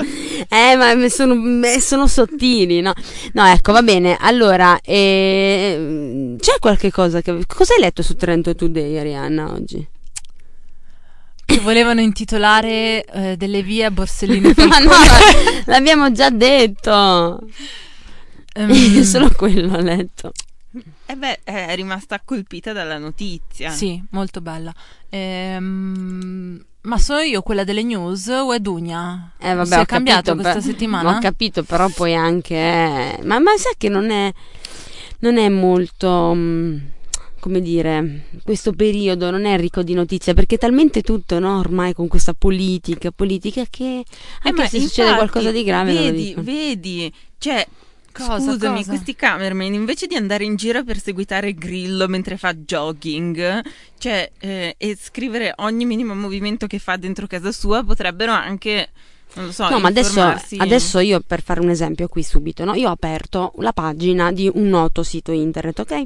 eh, 0.48 0.76
ma 0.76 1.08
sono, 1.08 1.34
sono 1.80 2.06
sottili, 2.06 2.80
no? 2.80 2.92
No, 3.32 3.46
ecco, 3.46 3.72
va 3.72 3.82
bene. 3.82 4.16
Allora, 4.18 4.80
eh, 4.80 6.36
c'è 6.38 6.54
qualche 6.60 6.90
cosa 6.90 7.20
che... 7.20 7.44
Cosa 7.46 7.74
hai 7.74 7.80
letto 7.80 8.02
su 8.02 8.14
Trento 8.14 8.54
Today, 8.54 8.96
Arianna, 8.96 9.50
oggi? 9.50 9.86
Che 11.44 11.58
volevano 11.60 12.00
intitolare 12.00 13.04
eh, 13.04 13.36
delle 13.36 13.62
vie 13.62 13.84
a 13.84 13.90
Borsellino 13.90 14.52
ma 14.56 14.78
no, 14.78 14.92
l'abbiamo 15.66 16.12
già 16.12 16.30
detto. 16.30 17.40
Ehm, 18.54 19.02
Solo 19.02 19.30
quello 19.36 19.76
ho 19.76 19.80
letto. 19.80 20.32
Eh 21.06 21.16
beh, 21.16 21.40
è 21.44 21.74
rimasta 21.74 22.20
colpita 22.24 22.72
dalla 22.72 22.98
notizia. 22.98 23.70
Sì, 23.70 24.02
molto 24.10 24.40
bella. 24.40 24.72
Ehm, 25.10 26.64
ma 26.82 26.98
sono 26.98 27.20
io 27.20 27.42
quella 27.42 27.64
delle 27.64 27.82
news 27.82 28.26
o 28.28 28.52
è 28.52 28.58
Dunia? 28.58 29.32
Eh, 29.38 29.54
vabbè, 29.54 29.74
si 29.74 29.80
è 29.80 29.86
cambiato 29.86 30.32
capito, 30.32 30.42
questa 30.42 30.60
per- 30.60 30.62
settimana? 30.62 31.16
Ho 31.16 31.20
capito, 31.20 31.62
però 31.62 31.88
poi 31.88 32.14
anche... 32.14 32.54
eh, 32.54 33.18
ma, 33.24 33.38
ma 33.38 33.56
sai 33.56 33.74
che 33.76 33.88
non 33.88 34.10
è... 34.10 34.32
Non 35.18 35.36
è 35.36 35.48
molto... 35.48 36.32
mm, 36.34 36.78
come 37.38 37.60
dire, 37.60 38.26
questo 38.42 38.72
periodo 38.72 39.30
non 39.30 39.44
è 39.44 39.56
ricco 39.58 39.82
di 39.82 39.94
notizie 39.94 40.32
perché 40.32 40.54
è 40.54 40.58
talmente 40.58 41.02
tutto, 41.02 41.38
no? 41.38 41.58
Ormai 41.58 41.92
con 41.92 42.08
questa 42.08 42.34
politica, 42.34 43.10
politica 43.10 43.64
che 43.68 43.98
Eh, 43.98 44.04
anche 44.44 44.62
ma 44.62 44.68
se 44.68 44.80
succede 44.80 45.10
infatti, 45.10 45.28
qualcosa 45.28 45.50
di 45.50 45.64
grave 45.64 45.92
Vedi, 45.92 46.34
vedi, 46.38 47.12
cioè... 47.38 47.66
Cosa, 48.12 48.52
Scusami, 48.52 48.78
cosa? 48.78 48.90
questi 48.90 49.16
cameraman 49.16 49.72
invece 49.72 50.06
di 50.06 50.16
andare 50.16 50.44
in 50.44 50.56
giro 50.56 50.80
a 50.80 50.84
perseguitare 50.84 51.54
Grillo 51.54 52.06
mentre 52.08 52.36
fa 52.36 52.54
jogging, 52.54 53.62
cioè, 53.98 54.30
eh, 54.38 54.74
e 54.76 54.96
scrivere 55.00 55.54
ogni 55.56 55.86
minimo 55.86 56.14
movimento 56.14 56.66
che 56.66 56.78
fa 56.78 56.96
dentro 56.96 57.26
casa 57.26 57.50
sua, 57.52 57.82
potrebbero 57.82 58.32
anche, 58.32 58.90
non 59.34 59.46
lo 59.46 59.52
so, 59.52 59.68
No, 59.70 59.80
ma 59.80 59.88
adesso, 59.88 60.22
adesso 60.58 60.98
io 60.98 61.22
per 61.26 61.42
fare 61.42 61.60
un 61.60 61.70
esempio 61.70 62.06
qui 62.08 62.22
subito, 62.22 62.64
no? 62.64 62.74
io 62.74 62.88
ho 62.88 62.92
aperto 62.92 63.52
la 63.58 63.72
pagina 63.72 64.30
di 64.30 64.50
un 64.52 64.68
noto 64.68 65.02
sito 65.02 65.32
internet, 65.32 65.78
ok? 65.78 66.02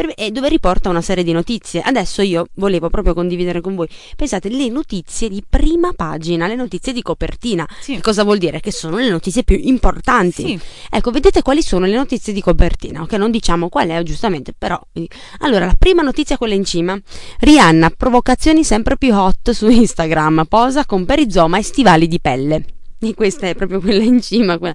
Per- 0.00 0.14
e 0.16 0.30
dove 0.30 0.48
riporta 0.48 0.88
una 0.88 1.02
serie 1.02 1.22
di 1.22 1.32
notizie. 1.32 1.82
Adesso 1.82 2.22
io 2.22 2.46
volevo 2.54 2.88
proprio 2.88 3.12
condividere 3.12 3.60
con 3.60 3.74
voi. 3.74 3.86
Pensate, 4.16 4.48
le 4.48 4.68
notizie 4.70 5.28
di 5.28 5.42
prima 5.46 5.92
pagina, 5.92 6.46
le 6.46 6.54
notizie 6.54 6.94
di 6.94 7.02
copertina. 7.02 7.68
Sì. 7.80 7.96
Che 7.96 8.00
cosa 8.00 8.24
vuol 8.24 8.38
dire? 8.38 8.60
Che 8.60 8.72
sono 8.72 8.96
le 8.96 9.10
notizie 9.10 9.44
più 9.44 9.58
importanti. 9.60 10.42
Sì. 10.42 10.60
Ecco, 10.90 11.10
vedete 11.10 11.42
quali 11.42 11.62
sono 11.62 11.84
le 11.84 11.94
notizie 11.94 12.32
di 12.32 12.40
copertina, 12.40 13.02
ok? 13.02 13.12
Non 13.14 13.30
diciamo 13.30 13.68
qual 13.68 13.88
è, 13.88 14.02
giustamente, 14.02 14.54
però. 14.56 14.80
eh. 14.94 15.06
Allora, 15.40 15.66
la 15.66 15.76
prima 15.78 16.00
notizia, 16.02 16.38
quella 16.38 16.54
in 16.54 16.64
cima. 16.64 16.98
Rihanna, 17.40 17.90
provocazioni 17.90 18.64
sempre 18.64 18.96
più 18.96 19.14
hot 19.14 19.50
su 19.50 19.68
Instagram, 19.68 20.46
posa 20.48 20.86
con 20.86 21.04
perizoma 21.04 21.58
e 21.58 21.62
stivali 21.62 22.08
di 22.08 22.20
pelle. 22.20 22.64
E 23.00 23.14
questa 23.14 23.48
è 23.48 23.54
proprio 23.54 23.80
quella 23.80 24.02
in 24.02 24.20
cima. 24.22 24.56
quella. 24.58 24.74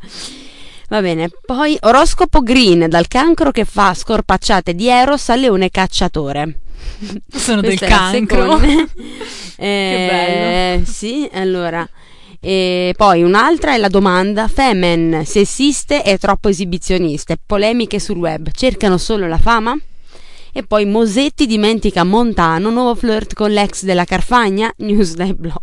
Va 0.90 1.02
bene, 1.02 1.30
poi 1.46 1.78
oroscopo 1.82 2.42
green, 2.42 2.88
dal 2.88 3.08
cancro 3.08 3.52
che 3.52 3.66
fa 3.66 3.94
scorpacciate 3.94 4.76
di 4.76 4.88
Eros 4.88 5.30
al 5.30 5.40
leone 5.40 5.70
cacciatore. 5.70 6.60
Sono 7.32 7.62
del 7.62 7.80
cancro. 7.80 8.60
Eh, 9.58 10.82
Sì, 10.86 11.30
allora. 11.32 11.88
E 12.42 12.94
poi 12.96 13.24
un'altra 13.24 13.74
è 13.74 13.78
la 13.78 13.88
domanda: 13.88 14.48
Femen, 14.48 15.24
sessiste 15.26 16.04
e 16.04 16.18
troppo 16.18 16.50
esibizioniste, 16.50 17.38
polemiche 17.44 18.00
sul 18.00 18.18
web, 18.18 18.50
cercano 18.52 18.98
solo 18.98 19.28
la 19.28 19.38
fama? 19.38 19.76
E 20.52 20.64
poi 20.64 20.86
Mosetti 20.86 21.48
dimentica 21.48 22.04
Montano, 22.04 22.70
nuovo 22.70 22.96
flirt 22.96 23.34
con 23.34 23.52
l'ex 23.52 23.84
della 23.84 24.06
Carfagna, 24.06 24.72
news 24.78 25.16
dai 25.16 25.34
blog. 25.34 25.62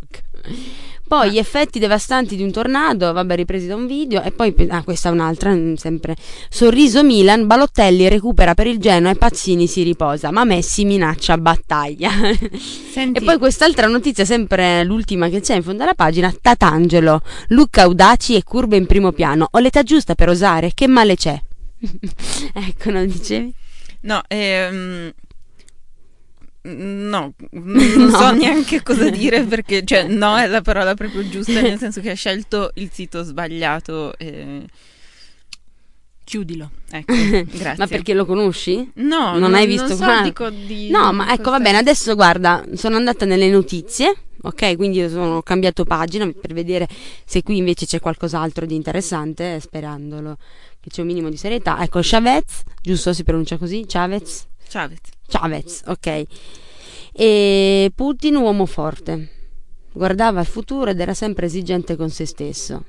Poi 1.13 1.31
gli 1.31 1.37
effetti 1.37 1.79
devastanti 1.79 2.37
di 2.37 2.43
un 2.43 2.51
tornado, 2.51 3.13
vabbè, 3.13 3.37
ripresi 3.37 3.67
da 3.67 3.75
un 3.75 3.87
video. 3.87 4.23
E 4.23 4.31
poi, 4.31 4.55
ah, 4.71 4.83
questa 4.83 5.11
è 5.11 5.13
un'altra, 5.13 5.53
mm, 5.53 5.75
sempre. 5.75 6.17
Sorriso 6.49 7.05
Milan, 7.05 7.47
Balottelli 7.47 8.09
recupera 8.09 8.55
per 8.55 8.67
il 8.67 8.79
Genoa 8.79 9.11
e 9.11 9.17
Pazzini 9.17 9.67
si 9.67 9.83
riposa, 9.83 10.31
ma 10.31 10.45
Messi 10.45 10.87
minaccia 10.87 11.37
battaglia. 11.37 12.11
Senti, 12.91 13.21
E 13.21 13.25
poi 13.25 13.37
quest'altra 13.37 13.89
notizia, 13.89 14.25
sempre 14.25 14.85
l'ultima 14.85 15.29
che 15.29 15.43
c'è 15.43 15.55
in 15.55 15.63
fondo 15.63 15.83
alla 15.83 15.93
pagina, 15.93 16.33
Tatangelo, 16.41 17.21
look 17.49 17.77
audaci 17.77 18.35
e 18.35 18.43
curve 18.43 18.79
in 18.79 18.87
primo 18.87 19.13
piano. 19.13 19.47
Ho 19.51 19.59
l'età 19.59 19.83
giusta 19.83 20.15
per 20.15 20.31
osare, 20.31 20.71
che 20.73 20.87
male 20.87 21.15
c'è? 21.17 21.39
ecco, 22.55 22.91
non 22.91 23.07
dicevi? 23.07 23.53
no, 24.01 24.23
ehm, 24.29 25.13
no, 26.65 27.35
non 27.51 27.77
No. 28.11 28.11
so 28.11 28.31
neanche 28.33 28.83
cosa 28.83 29.09
dire 29.11 29.43
perché, 29.47 29.85
cioè, 29.85 30.05
no 30.07 30.37
è 30.39 30.47
la 30.47 30.61
parola 30.63 30.95
proprio 30.95 31.29
giusta, 31.29 31.61
nel 31.61 31.79
senso 31.79 32.01
che 32.01 32.11
ha 32.11 32.15
scelto 32.15 32.71
il 32.75 32.91
sito 32.93 33.23
sbagliato. 33.23 34.17
e- 34.19 34.65
Chiudilo. 36.25 36.71
Ecco, 36.91 37.13
grazie. 37.51 37.75
Ma 37.77 37.87
perché 37.87 38.15
lo 38.15 38.25
conosci? 38.25 38.91
No, 38.95 39.37
Non 39.39 39.55
hai 39.55 39.67
visto 39.67 39.89
non 39.89 39.97
so, 39.97 40.05
qua? 40.05 40.23
dico 40.23 40.49
di- 40.51 40.89
No, 40.89 41.13
ma 41.13 41.33
ecco, 41.33 41.51
va 41.51 41.59
bene, 41.59 41.79
adesso 41.79 42.15
guarda, 42.15 42.65
sono 42.75 42.97
andata 42.97 43.25
nelle 43.27 43.49
notizie, 43.51 44.15
ok? 44.41 44.77
Quindi 44.77 45.03
ho 45.03 45.43
cambiato 45.43 45.85
pagina 45.85 46.31
per 46.31 46.55
vedere 46.55 46.89
se 47.25 47.43
qui 47.43 47.57
invece 47.59 47.87
c'è 47.87 47.99
qualcos'altro 48.01 48.65
di 48.67 48.75
interessante, 48.77 49.59
sperandolo 49.61 50.37
che 50.81 50.91
c'è 50.91 51.01
un 51.03 51.09
minimo 51.09 51.29
di 51.29 51.37
serietà. 51.37 51.83
Ecco, 51.83 52.01
Chavez, 52.03 52.63
giusto 52.81 53.13
si 53.13 53.25
pronuncia 53.25 53.59
così? 53.59 53.85
Chavez? 53.87 54.47
Chavez. 54.73 55.01
Chavez, 55.29 55.83
ok. 55.87 56.25
E 57.13 57.93
Putin, 57.95 58.37
uomo 58.37 58.65
forte, 58.65 59.29
guardava 59.93 60.41
il 60.41 60.47
futuro 60.47 60.91
ed 60.91 60.99
era 60.99 61.13
sempre 61.13 61.47
esigente 61.47 61.95
con 61.95 62.09
se 62.09 62.25
stesso. 62.25 62.85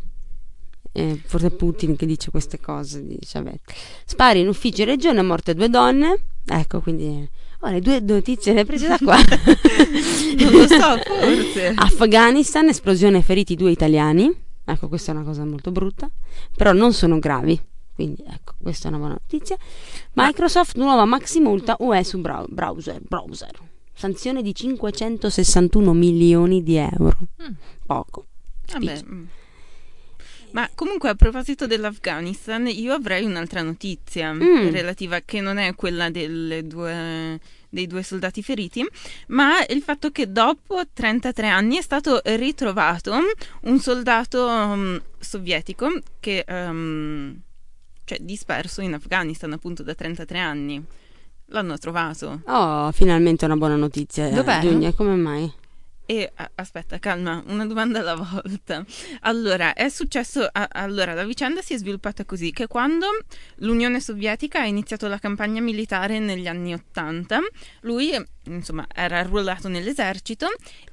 Eh, 0.93 1.19
forse 1.25 1.47
è 1.47 1.51
Putin 1.51 1.97
che 1.97 2.05
dice 2.05 2.31
queste 2.31 2.61
cose 2.61 3.05
di 3.05 3.19
Chavez. 3.21 3.59
Spari 4.05 4.39
in 4.39 4.47
ufficio 4.47 4.83
in 4.83 4.87
regione, 4.87 5.21
morte 5.23 5.53
due 5.53 5.69
donne. 5.69 6.17
Ecco, 6.45 6.79
quindi... 6.79 7.29
Oh, 7.59 7.69
le 7.69 7.79
due 7.79 7.99
notizie 7.99 8.53
le 8.53 8.59
hai 8.61 8.65
prese 8.65 8.87
da 8.87 8.97
qua. 8.97 9.17
Non 10.37 10.51
lo 10.51 10.67
so, 10.67 10.97
forse. 11.05 11.73
Afghanistan, 11.75 12.67
esplosione 12.67 13.21
feriti 13.21 13.55
due 13.55 13.71
italiani. 13.71 14.31
Ecco, 14.65 14.87
questa 14.87 15.11
è 15.11 15.15
una 15.15 15.23
cosa 15.23 15.45
molto 15.45 15.71
brutta. 15.71 16.09
Però 16.55 16.73
non 16.73 16.93
sono 16.93 17.19
gravi. 17.19 17.59
Quindi, 17.93 18.23
ecco, 18.27 18.53
questa 18.61 18.85
è 18.85 18.89
una 18.89 18.97
buona 18.97 19.17
notizia. 19.19 19.55
Microsoft, 20.13 20.75
nuova 20.77 21.05
maxi 21.05 21.39
multa 21.39 21.75
UE 21.79 22.03
su 22.03 22.19
brow- 22.19 22.47
browser. 22.49 22.99
browser. 23.01 23.51
Sanzione 23.93 24.41
di 24.41 24.53
561 24.55 25.93
milioni 25.93 26.63
di 26.63 26.75
euro. 26.77 27.17
Mm. 27.41 27.53
Poco. 27.85 28.25
Vabbè. 28.71 29.01
mm. 29.05 29.23
Ma 30.51 30.69
comunque 30.75 31.09
a 31.09 31.15
proposito 31.15 31.65
dell'Afghanistan, 31.65 32.67
io 32.67 32.93
avrei 32.93 33.25
un'altra 33.25 33.63
notizia 33.63 34.31
Mm. 34.33 34.69
relativa 34.69 35.19
che 35.21 35.41
non 35.41 35.57
è 35.57 35.73
quella 35.75 36.09
delle 36.11 36.65
due- 36.67 37.39
dei 37.69 37.87
due 37.87 38.03
soldati 38.03 38.43
feriti, 38.43 38.85
ma 39.29 39.65
il 39.67 39.81
fatto 39.81 40.11
che 40.11 40.31
dopo 40.31 40.79
33 40.93 41.47
anni 41.47 41.77
è 41.77 41.81
stato 41.81 42.21
ritrovato 42.23 43.13
un 43.61 43.79
soldato 43.79 44.47
mm, 44.47 44.95
sovietico 45.17 45.87
che 46.19 46.43
ehm, 46.47 47.41
cioè 48.05 48.19
disperso 48.21 48.81
in 48.81 48.93
Afghanistan 48.93 49.51
appunto 49.53 49.83
da 49.83 49.93
33 49.95 50.39
anni. 50.39 50.83
L'hanno 51.47 51.77
trovato. 51.77 52.41
Oh, 52.45 52.91
finalmente 52.91 53.45
una 53.45 53.57
buona 53.57 53.75
notizia. 53.75 54.29
Dov'è? 54.29 54.59
Giulia, 54.61 54.93
come 54.93 55.15
mai? 55.15 55.51
E 56.05 56.29
a- 56.35 56.51
aspetta, 56.55 56.99
calma, 56.99 57.41
una 57.47 57.65
domanda 57.65 57.99
alla 57.99 58.15
volta. 58.15 58.83
Allora, 59.21 59.73
è 59.73 59.87
successo. 59.89 60.45
a- 60.51 60.67
allora, 60.71 61.13
la 61.13 61.23
vicenda 61.25 61.61
si 61.61 61.73
è 61.73 61.77
sviluppata 61.77 62.25
così: 62.25 62.51
che 62.51 62.67
quando 62.67 63.07
l'Unione 63.57 64.01
Sovietica 64.01 64.59
ha 64.59 64.65
iniziato 64.65 65.07
la 65.07 65.17
campagna 65.19 65.61
militare 65.61 66.19
negli 66.19 66.47
anni 66.47 66.73
Ottanta, 66.73 67.39
lui, 67.81 68.11
eh, 68.11 68.25
insomma, 68.45 68.85
era 68.93 69.19
arruolato 69.19 69.67
nell'esercito 69.69 70.47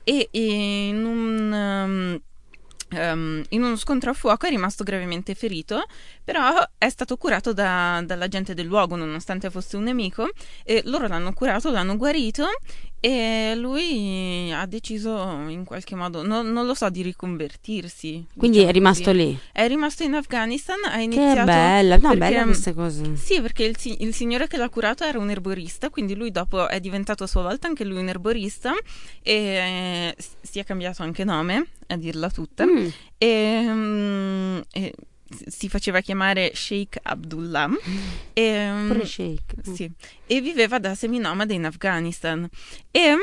e 0.04 0.28
in 0.32 1.04
un. 1.04 1.52
um, 1.52 2.20
ehm, 2.90 3.44
in 3.50 3.62
uno 3.62 3.76
scontro 3.76 4.10
a 4.10 4.14
fuoco 4.14 4.46
è 4.46 4.50
rimasto 4.50 4.84
gravemente 4.84 5.34
ferito, 5.34 5.84
però 6.24 6.54
è 6.76 6.88
stato 6.88 7.16
curato 7.16 7.52
da- 7.52 8.02
dalla 8.04 8.28
gente 8.28 8.54
del 8.54 8.66
luogo, 8.66 8.96
nonostante 8.96 9.50
fosse 9.50 9.76
un 9.76 9.84
nemico, 9.84 10.28
e 10.64 10.82
loro 10.84 11.06
l'hanno 11.06 11.32
curato, 11.32 11.70
l'hanno 11.70 11.96
guarito 11.96 12.46
e 13.00 13.54
lui 13.56 14.52
ha 14.52 14.66
deciso 14.66 15.16
in 15.48 15.64
qualche 15.64 15.94
modo, 15.94 16.22
no- 16.22 16.42
non 16.42 16.66
lo 16.66 16.74
so, 16.74 16.88
di 16.90 17.02
riconvertirsi. 17.02 18.26
Quindi 18.36 18.58
diciamo 18.58 18.70
è 18.70 18.72
rimasto 18.74 19.04
così. 19.10 19.16
lì. 19.16 19.38
È 19.52 19.66
rimasto 19.66 20.02
in 20.02 20.14
Afghanistan, 20.14 20.76
ha 20.84 20.96
Che 20.96 21.02
iniziato... 21.02 21.44
bella. 21.44 21.94
No, 21.96 22.00
perché- 22.10 22.16
bella 22.18 22.44
queste 22.44 22.74
cose. 22.74 23.16
Sì, 23.16 23.40
perché 23.40 23.64
il, 23.64 23.76
il 24.00 24.14
signore 24.14 24.46
che 24.48 24.56
l'ha 24.56 24.68
curato 24.68 25.04
era 25.04 25.18
un 25.18 25.30
erborista, 25.30 25.88
quindi 25.90 26.14
lui 26.14 26.30
dopo 26.30 26.68
è 26.68 26.78
diventato 26.80 27.24
a 27.24 27.26
sua 27.26 27.42
volta 27.42 27.66
anche 27.68 27.84
lui 27.84 27.98
un 27.98 28.08
erborista 28.08 28.72
e 29.22 29.32
eh, 29.32 30.16
si 30.42 30.58
è 30.58 30.64
cambiato 30.64 31.02
anche 31.02 31.24
nome, 31.24 31.66
a 31.88 31.96
dirla 31.96 32.30
tutta, 32.30 32.64
Mm. 32.66 32.86
e, 33.18 33.62
mm, 33.66 34.58
e 34.72 34.94
s- 34.94 35.09
si 35.46 35.68
faceva 35.68 36.00
chiamare 36.00 36.52
Sheikh 36.54 36.98
Abdullah. 37.02 37.68
E, 38.32 38.84
Pure 38.88 39.06
shake. 39.06 39.54
sì, 39.74 39.90
e 40.26 40.40
viveva 40.40 40.78
da 40.78 40.94
seminomade 40.94 41.54
in 41.54 41.64
Afghanistan. 41.64 42.48
E 42.90 43.14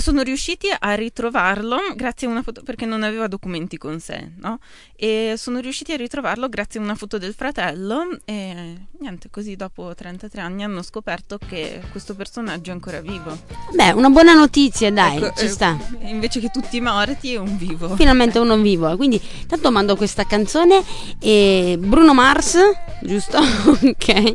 sono 0.00 0.22
riusciti 0.22 0.68
a 0.76 0.94
ritrovarlo 0.94 1.78
grazie 1.94 2.26
a 2.26 2.30
una 2.30 2.42
foto, 2.42 2.62
perché 2.62 2.86
non 2.86 3.02
aveva 3.02 3.26
documenti 3.26 3.76
con 3.76 4.00
sé, 4.00 4.32
no? 4.38 4.58
E 4.96 5.34
sono 5.36 5.60
riusciti 5.60 5.92
a 5.92 5.96
ritrovarlo 5.96 6.48
grazie 6.48 6.80
a 6.80 6.82
una 6.82 6.94
foto 6.94 7.18
del 7.18 7.34
fratello 7.34 8.18
e 8.24 8.86
niente, 9.00 9.30
così 9.30 9.54
dopo 9.54 9.94
33 9.94 10.40
anni 10.40 10.64
hanno 10.64 10.82
scoperto 10.82 11.38
che 11.38 11.80
questo 11.90 12.14
personaggio 12.14 12.70
è 12.70 12.72
ancora 12.72 13.00
vivo. 13.00 13.36
Beh, 13.72 13.92
una 13.92 14.08
buona 14.08 14.34
notizia, 14.34 14.90
dai, 14.90 15.16
Ecco, 15.16 15.38
ci 15.38 15.44
eh, 15.44 15.48
sta. 15.48 15.78
Invece 16.02 16.40
che 16.40 16.48
tutti 16.48 16.80
morti 16.80 17.34
è 17.34 17.38
un 17.38 17.56
vivo. 17.56 17.94
Finalmente 17.94 18.38
uno 18.38 18.56
vivo. 18.56 18.96
Quindi, 18.96 19.20
tanto 19.46 19.70
mando 19.70 19.96
questa 19.96 20.24
canzone. 20.24 20.82
E 21.20 21.76
Bruno 21.78 22.12
Mars, 22.12 22.58
giusto? 23.02 23.38
ok. 23.38 24.34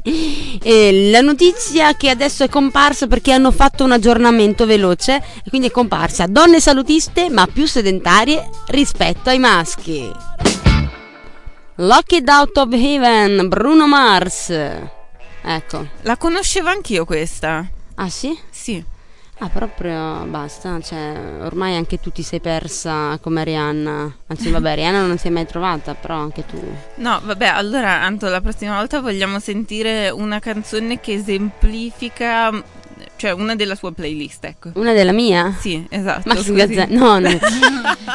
E 0.63 1.09
la 1.11 1.21
notizia 1.21 1.95
che 1.95 2.09
adesso 2.09 2.43
è 2.43 2.49
comparsa 2.49 3.07
perché 3.07 3.33
hanno 3.33 3.51
fatto 3.51 3.83
un 3.83 3.91
aggiornamento 3.91 4.65
veloce. 4.65 5.21
Quindi 5.53 5.69
è 5.69 5.71
comparsa 5.71 6.25
donne 6.25 6.59
salutiste 6.59 7.29
ma 7.29 7.45
più 7.45 7.67
sedentarie 7.67 8.49
rispetto 8.69 9.29
ai 9.29 9.37
maschi. 9.37 10.11
Locked 11.75 12.27
Out 12.27 12.57
of 12.57 12.73
Heaven, 12.73 13.49
Bruno 13.49 13.85
Mars. 13.85 14.49
Ecco. 14.49 15.87
La 16.01 16.17
conoscevo 16.17 16.69
anch'io 16.69 17.05
questa. 17.05 17.69
Ah 17.93 18.09
sì? 18.09 18.35
Sì. 18.49 18.83
Ah, 19.37 19.49
proprio 19.49 20.25
basta, 20.25 20.79
cioè, 20.81 21.15
ormai 21.41 21.75
anche 21.75 21.99
tu 21.99 22.09
ti 22.09 22.23
sei 22.23 22.39
persa 22.39 23.19
come 23.21 23.43
Rihanna. 23.43 24.15
Anzi, 24.25 24.49
vabbè, 24.49 24.73
Rihanna 24.73 25.05
non 25.05 25.19
si 25.19 25.27
è 25.27 25.29
mai 25.29 25.45
trovata, 25.45 25.93
però 25.93 26.15
anche 26.15 26.47
tu. 26.47 26.59
No, 26.95 27.21
vabbè, 27.23 27.45
allora 27.45 28.01
Anto, 28.01 28.27
la 28.27 28.41
prossima 28.41 28.77
volta 28.77 29.01
vogliamo 29.01 29.37
sentire 29.37 30.09
una 30.09 30.39
canzone 30.39 30.99
che 30.99 31.13
esemplifica, 31.13 32.51
cioè 33.15 33.31
una 33.31 33.55
della 33.55 33.75
sua 33.75 33.91
playlist, 33.91 34.43
ecco. 34.45 34.71
Una 34.75 34.93
della 34.93 35.11
mia? 35.11 35.55
Sì, 35.59 35.85
esatto. 35.89 36.33
Così. 36.33 36.53
Gazzè. 36.53 36.87
No, 36.89 37.19
no, 37.19 37.29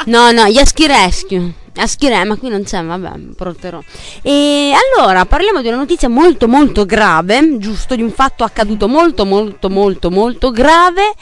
no, 0.05 0.31
no, 0.31 0.47
gli 0.47 0.57
Aschi 0.57 0.87
Rescue. 0.87 1.53
Aschi 1.75 2.09
Re, 2.09 2.23
ma 2.25 2.35
qui 2.35 2.49
non 2.49 2.63
c'è, 2.63 2.83
vabbè, 2.83 3.17
porterò. 3.35 3.81
E 4.21 4.73
allora, 4.73 5.25
parliamo 5.25 5.61
di 5.61 5.67
una 5.67 5.77
notizia 5.77 6.09
molto, 6.09 6.47
molto 6.47 6.85
grave, 6.85 7.57
giusto, 7.57 7.95
di 7.95 8.01
un 8.01 8.11
fatto 8.11 8.43
accaduto 8.43 8.87
molto, 8.87 9.25
molto, 9.25 9.69
molto, 9.69 10.11
molto 10.11 10.51
grave. 10.51 11.13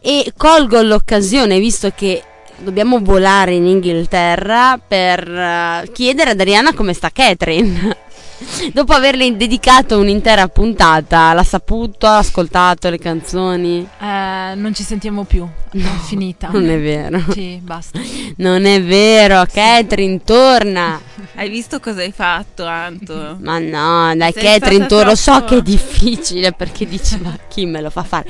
E 0.00 0.32
colgo 0.36 0.80
l'occasione, 0.82 1.58
visto 1.58 1.90
che 1.94 2.22
dobbiamo 2.58 3.00
volare 3.00 3.54
in 3.54 3.66
Inghilterra, 3.66 4.78
per 4.86 5.28
eh, 5.28 5.90
chiedere 5.92 6.30
ad 6.30 6.40
Ariana 6.40 6.74
come 6.74 6.92
sta 6.92 7.10
Catherine. 7.10 7.96
Dopo 8.72 8.92
averle 8.92 9.36
dedicato 9.36 9.98
un'intera 9.98 10.48
puntata, 10.48 11.32
l'ha 11.32 11.44
saputo, 11.44 12.06
ha 12.06 12.18
ascoltato 12.18 12.90
le 12.90 12.98
canzoni. 12.98 13.86
Eh, 14.00 14.54
non 14.54 14.72
ci 14.74 14.82
sentiamo 14.82 15.24
più. 15.24 15.46
È 15.70 15.78
finita. 16.04 16.48
Non 16.48 16.68
è 16.68 16.78
vero. 16.80 17.22
Sì, 17.30 17.60
basta. 17.62 18.00
Non 18.36 18.64
è 18.64 18.82
vero, 18.82 19.44
Catherine, 19.50 20.20
torna. 20.24 21.00
Hai 21.36 21.48
visto 21.48 21.80
cosa 21.80 22.00
hai 22.00 22.12
fatto, 22.12 22.64
Anto? 22.64 23.36
Ma 23.40 23.58
no, 23.58 24.14
dai, 24.14 24.32
Sei 24.32 24.42
Catherine, 24.42 24.86
tu 24.86 25.02
lo 25.02 25.16
so 25.16 25.44
che 25.44 25.56
è 25.56 25.62
difficile 25.62 26.52
perché 26.52 26.86
dici, 26.86 27.18
ma 27.20 27.36
chi 27.48 27.66
me 27.66 27.80
lo 27.80 27.90
fa 27.90 28.04
fare? 28.04 28.28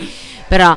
Però 0.49 0.77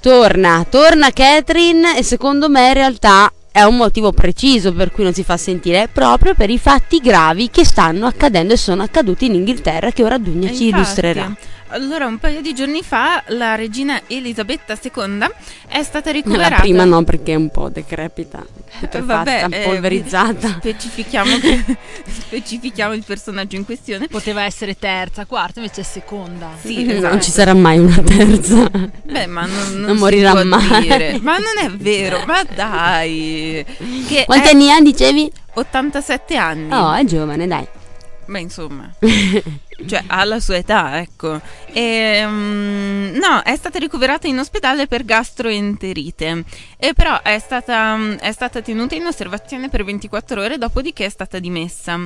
torna, 0.00 0.64
torna 0.68 1.10
Catherine 1.10 1.98
e 1.98 2.02
secondo 2.02 2.48
me 2.48 2.68
in 2.68 2.74
realtà 2.74 3.30
è 3.56 3.62
un 3.62 3.76
motivo 3.76 4.12
preciso 4.12 4.70
per 4.74 4.90
cui 4.92 5.02
non 5.02 5.14
si 5.14 5.24
fa 5.24 5.38
sentire, 5.38 5.88
proprio 5.90 6.34
per 6.34 6.50
i 6.50 6.58
fatti 6.58 6.98
gravi 6.98 7.48
che 7.48 7.64
stanno 7.64 8.04
accadendo 8.04 8.52
e 8.52 8.58
sono 8.58 8.82
accaduti 8.82 9.24
in 9.24 9.32
Inghilterra 9.32 9.92
che 9.92 10.04
ora 10.04 10.18
Dugna 10.18 10.52
ci 10.52 10.66
illustrerà. 10.66 11.34
Allora, 11.76 12.06
un 12.06 12.16
paio 12.16 12.40
di 12.40 12.54
giorni 12.54 12.82
fa 12.82 13.22
la 13.28 13.54
regina 13.54 14.00
Elisabetta 14.06 14.78
II 14.82 15.26
è 15.68 15.82
stata 15.82 16.10
ricoverata. 16.10 16.54
La 16.54 16.60
prima 16.60 16.84
no 16.84 17.04
perché 17.04 17.32
è 17.32 17.34
un 17.34 17.50
po' 17.50 17.68
decrepita, 17.68 18.42
putrefatta, 18.80 19.44
eh, 19.48 19.64
polverizzata. 19.64 20.48
specifichiamo, 20.48 21.36
che- 21.38 21.62
specifichiamo 22.06 22.94
il 22.94 23.04
personaggio 23.04 23.56
in 23.56 23.66
questione. 23.66 24.08
Poteva 24.08 24.44
essere 24.44 24.78
terza, 24.78 25.26
quarta, 25.26 25.60
invece 25.60 25.82
è 25.82 25.84
seconda. 25.84 26.48
Sì, 26.58 26.82
non 26.84 26.96
esatto. 26.96 27.20
ci 27.20 27.30
sarà 27.30 27.52
mai 27.52 27.78
una 27.78 28.00
terza. 28.02 28.70
Beh, 29.04 29.26
ma 29.26 29.44
non, 29.44 29.72
non 29.72 29.80
Non 29.82 29.96
si 29.96 30.00
morirà 30.00 30.30
può 30.32 30.44
mai. 30.44 30.80
dire. 30.80 31.18
Ma 31.20 31.36
non 31.36 31.62
è 31.62 31.70
vero, 31.76 32.24
ma 32.26 32.42
dai. 32.54 33.62
Che 34.08 34.24
Quanti 34.24 34.48
è 34.48 34.52
anni 34.52 34.70
ha 34.70 34.80
dicevi? 34.80 35.30
87 35.52 36.36
anni. 36.36 36.72
Oh, 36.72 36.94
è 36.94 37.04
giovane, 37.04 37.46
dai. 37.46 37.66
Beh, 38.28 38.40
insomma, 38.40 38.90
cioè 39.84 40.04
ha 40.06 40.24
la 40.24 40.40
sua 40.40 40.56
età, 40.56 41.00
ecco. 41.00 41.40
E, 41.72 42.24
mm, 42.24 43.16
no, 43.16 43.42
è 43.42 43.54
stata 43.56 43.78
ricoverata 43.78 44.26
in 44.26 44.38
ospedale 44.38 44.86
per 44.86 45.04
gastroenterite. 45.04 46.44
E 46.78 46.94
però 46.94 47.20
è 47.22 47.38
stata, 47.38 48.16
è 48.18 48.32
stata 48.32 48.62
tenuta 48.62 48.94
in 48.94 49.04
osservazione 49.04 49.68
per 49.68 49.84
24 49.84 50.40
ore, 50.40 50.58
dopodiché 50.58 51.04
è 51.04 51.10
stata 51.10 51.38
dimessa. 51.38 52.00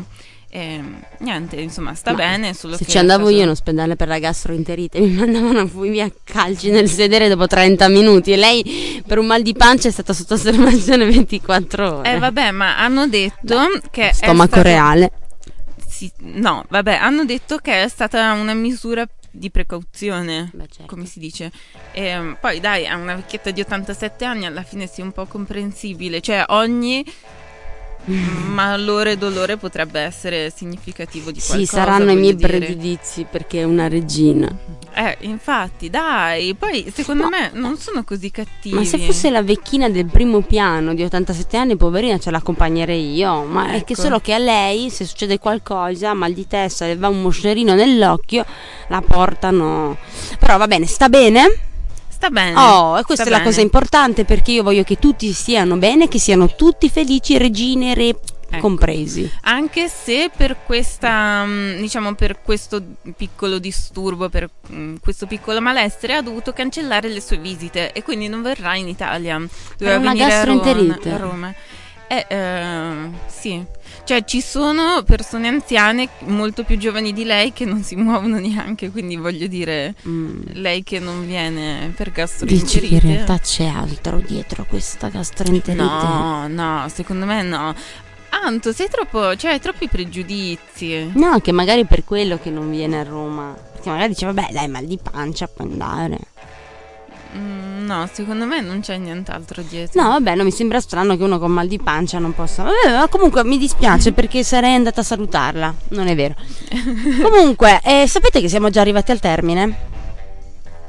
E, 0.53 0.83
niente, 1.19 1.61
insomma, 1.61 1.95
sta 1.95 2.11
Ma 2.11 2.17
bene. 2.17 2.55
Solo 2.55 2.77
Se 2.77 2.85
che 2.85 2.91
ci 2.91 2.99
andavo 2.99 3.29
io 3.29 3.43
in 3.43 3.51
ospedale 3.51 3.95
per 3.95 4.09
la 4.09 4.19
gastroenterite, 4.19 4.99
mi 4.99 5.13
mandavano 5.13 5.65
fuori 5.69 5.91
via 5.91 6.11
calci 6.25 6.71
nel 6.71 6.89
sedere 6.89 7.29
dopo 7.29 7.47
30 7.47 7.89
minuti 7.89 8.33
e 8.33 8.37
lei 8.37 9.03
per 9.07 9.19
un 9.19 9.27
mal 9.27 9.43
di 9.43 9.55
pancia 9.55 9.87
è 9.87 9.93
stata 9.93 10.13
sotto 10.13 10.35
osservazione 10.35 11.05
24 11.05 11.99
ore. 11.99 12.15
Eh 12.15 12.19
vabbè, 12.19 12.51
ma 12.51 12.79
hanno 12.79 13.07
detto 13.07 13.81
che 13.93 14.09
è 14.09 14.13
Stomaco 14.13 14.47
stato- 14.49 14.63
reale. 14.63 15.13
Sì, 16.01 16.11
no, 16.21 16.65
vabbè, 16.67 16.95
hanno 16.95 17.27
detto 17.27 17.59
che 17.59 17.83
è 17.83 17.87
stata 17.87 18.33
una 18.33 18.55
misura 18.55 19.07
di 19.31 19.51
precauzione. 19.51 20.51
Beh, 20.55 20.67
certo. 20.71 20.87
come 20.87 21.05
si 21.05 21.19
dice. 21.19 21.53
Ehm, 21.93 22.39
poi 22.41 22.59
dai, 22.59 22.87
a 22.87 22.97
una 22.97 23.17
vecchietta 23.17 23.51
di 23.51 23.61
87 23.61 24.25
anni 24.25 24.47
alla 24.47 24.63
fine 24.63 24.87
sia 24.87 25.05
un 25.05 25.13
po' 25.13 25.27
comprensibile, 25.27 26.23
cioè 26.23 26.47
ogni 26.49 27.05
malore 28.05 29.13
e 29.13 29.17
dolore 29.17 29.57
potrebbe 29.57 30.01
essere 30.01 30.53
significativo 30.55 31.31
di 31.31 31.39
qualcosa. 31.39 31.59
Sì, 31.59 31.67
saranno 31.67 32.11
i 32.11 32.17
miei 32.17 32.35
dire. 32.35 32.59
pregiudizi 32.59 33.27
perché 33.31 33.61
è 33.61 33.65
una 33.65 33.89
regina. 33.89 34.49
Eh, 34.93 35.19
infatti, 35.21 35.89
dai, 35.89 36.55
poi 36.55 36.91
secondo 36.93 37.23
No, 37.25 37.29
me 37.29 37.51
non 37.55 37.77
sono 37.77 38.03
così 38.03 38.31
cattivi. 38.31 38.75
Ma 38.75 38.85
se 38.85 38.99
fosse 38.99 39.31
la 39.31 39.43
vecchina 39.43 39.89
del 39.89 40.07
primo 40.07 40.41
piano 40.41 40.95
di 40.95 41.03
87 41.05 41.57
anni, 41.57 41.77
poverina, 41.77 42.19
ce 42.19 42.31
l'accompagnerei 42.31 43.15
io. 43.15 43.45
Ma 43.45 43.71
è 43.73 43.85
che 43.85 43.93
Ecco. 43.93 44.03
solo 44.03 44.19
che 44.19 44.35
a 44.35 44.39
lei, 44.39 44.91
se 44.91 45.05
succede 45.05 45.39
qualcosa, 45.39 46.13
mal 46.15 46.33
di 46.33 46.47
testa, 46.47 46.87
le 46.87 46.97
va 46.97 47.09
un 47.09 47.23
moscerino 47.23 47.75
nell'occhio, 47.75 48.45
la 48.89 49.01
portano. 49.01 49.97
Però 50.39 50.57
va 50.57 50.67
bene, 50.67 50.87
sta 50.87 51.09
bene? 51.09 51.69
Sta 52.21 52.29
bene. 52.29 52.55
Oh, 52.55 52.99
e 52.99 53.03
questa 53.03 53.25
sta 53.25 53.25
è 53.25 53.31
la 53.31 53.39
bene. 53.39 53.49
cosa 53.49 53.63
importante 53.63 54.27
perché 54.27 54.53
io 54.53 54.63
voglio 54.63 54.83
che 54.83 54.99
tutti 54.99 55.33
stiano 55.33 55.77
bene, 55.79 56.07
che 56.07 56.19
siano 56.19 56.55
tutti 56.55 56.91
felici, 56.91 57.39
regine 57.39 57.93
e 57.93 57.95
re 57.95 58.09
Ecco. 58.09 58.61
compresi. 58.61 59.31
Anche 59.45 59.89
se 59.89 60.31
per 60.37 60.59
questa, 60.67 61.45
mm, 61.47 61.79
diciamo, 61.81 62.15
per 62.15 62.43
questo 62.43 62.83
piccolo 63.17 63.59
disturbo, 63.59 64.29
per 64.29 64.51
mm, 64.71 64.97
questo 65.01 65.27
piccolo 65.27 65.63
malessere, 65.63 66.13
ha 66.17 66.21
dovuto 66.21 66.53
cancellare 66.53 67.09
le 67.09 67.23
sue 67.23 67.39
visite 67.39 67.93
e 67.93 68.03
quindi 68.03 68.29
non 68.29 68.43
verrà 68.43 68.75
in 68.77 68.89
Italia. 68.89 69.41
Doveva 69.79 69.97
una 69.99 70.13
venire 70.13 70.35
a 70.35 70.45
Roma. 70.45 70.61
gastroenterite. 70.61 71.11
A 71.11 71.17
Roma. 71.17 71.55
Eh, 72.07 72.27
eh, 72.29 73.11
sì, 73.29 73.65
cioè 74.11 74.25
ci 74.25 74.41
sono 74.41 75.05
persone 75.05 75.47
anziane 75.47 76.09
molto 76.25 76.65
più 76.65 76.77
giovani 76.77 77.13
di 77.13 77.23
lei 77.23 77.53
che 77.53 77.65
non 77.65 77.85
si 77.85 77.95
muovono 77.95 78.41
neanche, 78.41 78.91
quindi 78.91 79.15
voglio 79.15 79.47
dire, 79.47 79.95
Mm. 80.09 80.41
lei 80.55 80.83
che 80.83 80.99
non 80.99 81.25
viene 81.25 81.93
per 81.95 82.09
Dici 82.09 82.17
gastroenterite. 82.21 82.89
che 82.89 82.95
in 82.95 83.01
realtà 83.15 83.39
c'è 83.39 83.67
altro 83.67 84.19
dietro 84.19 84.65
questa 84.69 85.07
gastroenterite? 85.11 85.81
No, 85.81 86.49
no, 86.49 86.89
secondo 86.93 87.25
me 87.25 87.43
no. 87.43 87.73
Anto, 88.31 88.73
sei 88.73 88.89
troppo, 88.89 89.37
cioè 89.37 89.53
hai 89.53 89.61
troppi 89.61 89.87
pregiudizi. 89.89 91.13
No, 91.15 91.39
che 91.39 91.53
magari 91.53 91.85
per 91.85 92.03
quello 92.05 92.37
che 92.37 92.51
non 92.51 92.69
viene 92.69 92.99
a 92.99 93.05
Roma. 93.05 93.55
Perché 93.73 93.91
magari 93.91 94.09
dice, 94.09 94.27
vabbè, 94.27 94.49
dai, 94.53 94.67
mal 94.69 94.87
di 94.87 94.99
pancia, 95.01 95.47
può 95.47 95.65
andare. 95.65 96.19
No, 97.91 98.09
secondo 98.13 98.47
me 98.47 98.61
non 98.61 98.79
c'è 98.81 98.97
nient'altro 98.99 99.63
dietro. 99.63 100.01
No, 100.01 100.11
vabbè, 100.11 100.37
non 100.37 100.45
mi 100.45 100.53
sembra 100.53 100.81
strano 100.81 101.17
che 101.17 101.25
uno 101.25 101.41
con 101.41 101.51
mal 101.51 101.67
di 101.67 101.81
pancia 101.81 102.21
non 102.21 102.33
possa. 102.33 102.63
Vabbè, 102.63 102.97
ma 102.97 103.09
comunque 103.09 103.43
mi 103.45 103.59
dispiace 103.59 104.13
perché 104.13 104.45
sarei 104.45 104.75
andata 104.77 105.01
a 105.01 105.05
salutarla. 105.05 105.75
Non 105.89 106.07
è 106.07 106.15
vero. 106.15 106.37
comunque, 107.21 107.81
eh, 107.83 108.07
sapete 108.07 108.41
che 108.41 108.49
siamo 108.49 108.71
già 108.71 108.81
arrivati 108.81 109.11
al 109.11 109.19
termine 109.19 109.77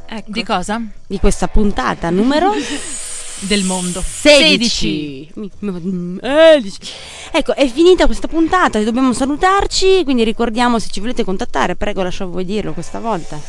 Ecco. 0.08 0.30
Di 0.32 0.44
cosa? 0.44 0.80
di 1.08 1.20
questa 1.20 1.48
puntata 1.48 2.10
numero 2.12 2.52
Del 3.40 3.64
mondo. 3.64 4.04
16. 4.06 5.32
Mi- 5.36 5.52
mi- 5.60 6.20
eh, 6.22 6.60
dici- 6.62 6.82
Ecco, 7.32 7.56
è 7.56 7.68
finita 7.68 8.06
questa 8.06 8.28
puntata, 8.28 8.80
dobbiamo 8.84 9.14
salutarci, 9.14 10.04
quindi 10.04 10.24
ricordiamo 10.24 10.78
se 10.78 10.90
ci 10.92 11.00
volete 11.00 11.24
contattare, 11.24 11.76
prego 11.76 12.04
lascio 12.04 12.26
a 12.26 12.28
voi 12.28 12.46
dirlo 12.46 12.74
questa 12.74 13.00
volta. 13.00 13.40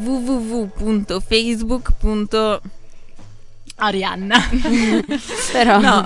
www.facebook.com 0.00 2.81
Arianna. 3.82 4.38
Però 5.52 5.80
No, 5.80 6.04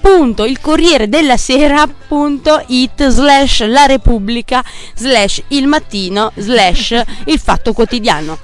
punto 0.02 0.44
il 0.44 0.60
corriere 0.60 1.08
della 1.08 1.36
sera.it 1.36 3.06
slash 3.06 3.64
la 3.66 3.86
repubblica 3.86 4.62
slash 4.96 5.42
il 5.48 5.66
mattino 5.68 6.32
slash 6.34 7.00
il 7.26 7.38
fatto 7.38 7.72
quotidiano. 7.72 8.36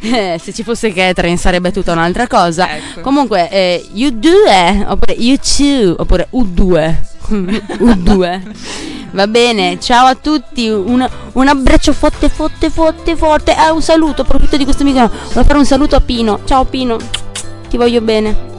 Eh, 0.00 0.40
se 0.42 0.54
ci 0.54 0.62
fosse 0.62 0.90
Catherine 0.92 1.36
sarebbe 1.36 1.70
tutta 1.70 1.92
un'altra 1.92 2.26
cosa. 2.26 2.76
Ecco. 2.76 3.00
Comunque, 3.02 3.50
eh, 3.50 3.86
U2 3.94 4.86
oppure 4.88 5.16
U2 5.16 5.94
oppure 5.98 6.28
U2. 6.32 6.94
U2. 7.30 8.40
Va 9.10 9.26
bene, 9.26 9.78
ciao 9.78 10.06
a 10.06 10.14
tutti, 10.14 10.66
un, 10.68 11.06
un 11.32 11.48
abbraccio 11.48 11.92
forte, 11.92 12.30
forte, 12.30 12.70
forte, 12.70 13.14
forte. 13.16 13.52
Ah, 13.52 13.72
un 13.72 13.82
saluto, 13.82 14.22
approfitto 14.22 14.56
di 14.56 14.64
questo 14.64 14.82
microfono. 14.82 15.20
Voglio 15.32 15.44
fare 15.44 15.58
un 15.58 15.66
saluto 15.66 15.94
a 15.94 16.00
Pino. 16.00 16.40
Ciao 16.46 16.64
Pino, 16.64 16.96
ti 17.68 17.76
voglio 17.76 18.00
bene. 18.00 18.49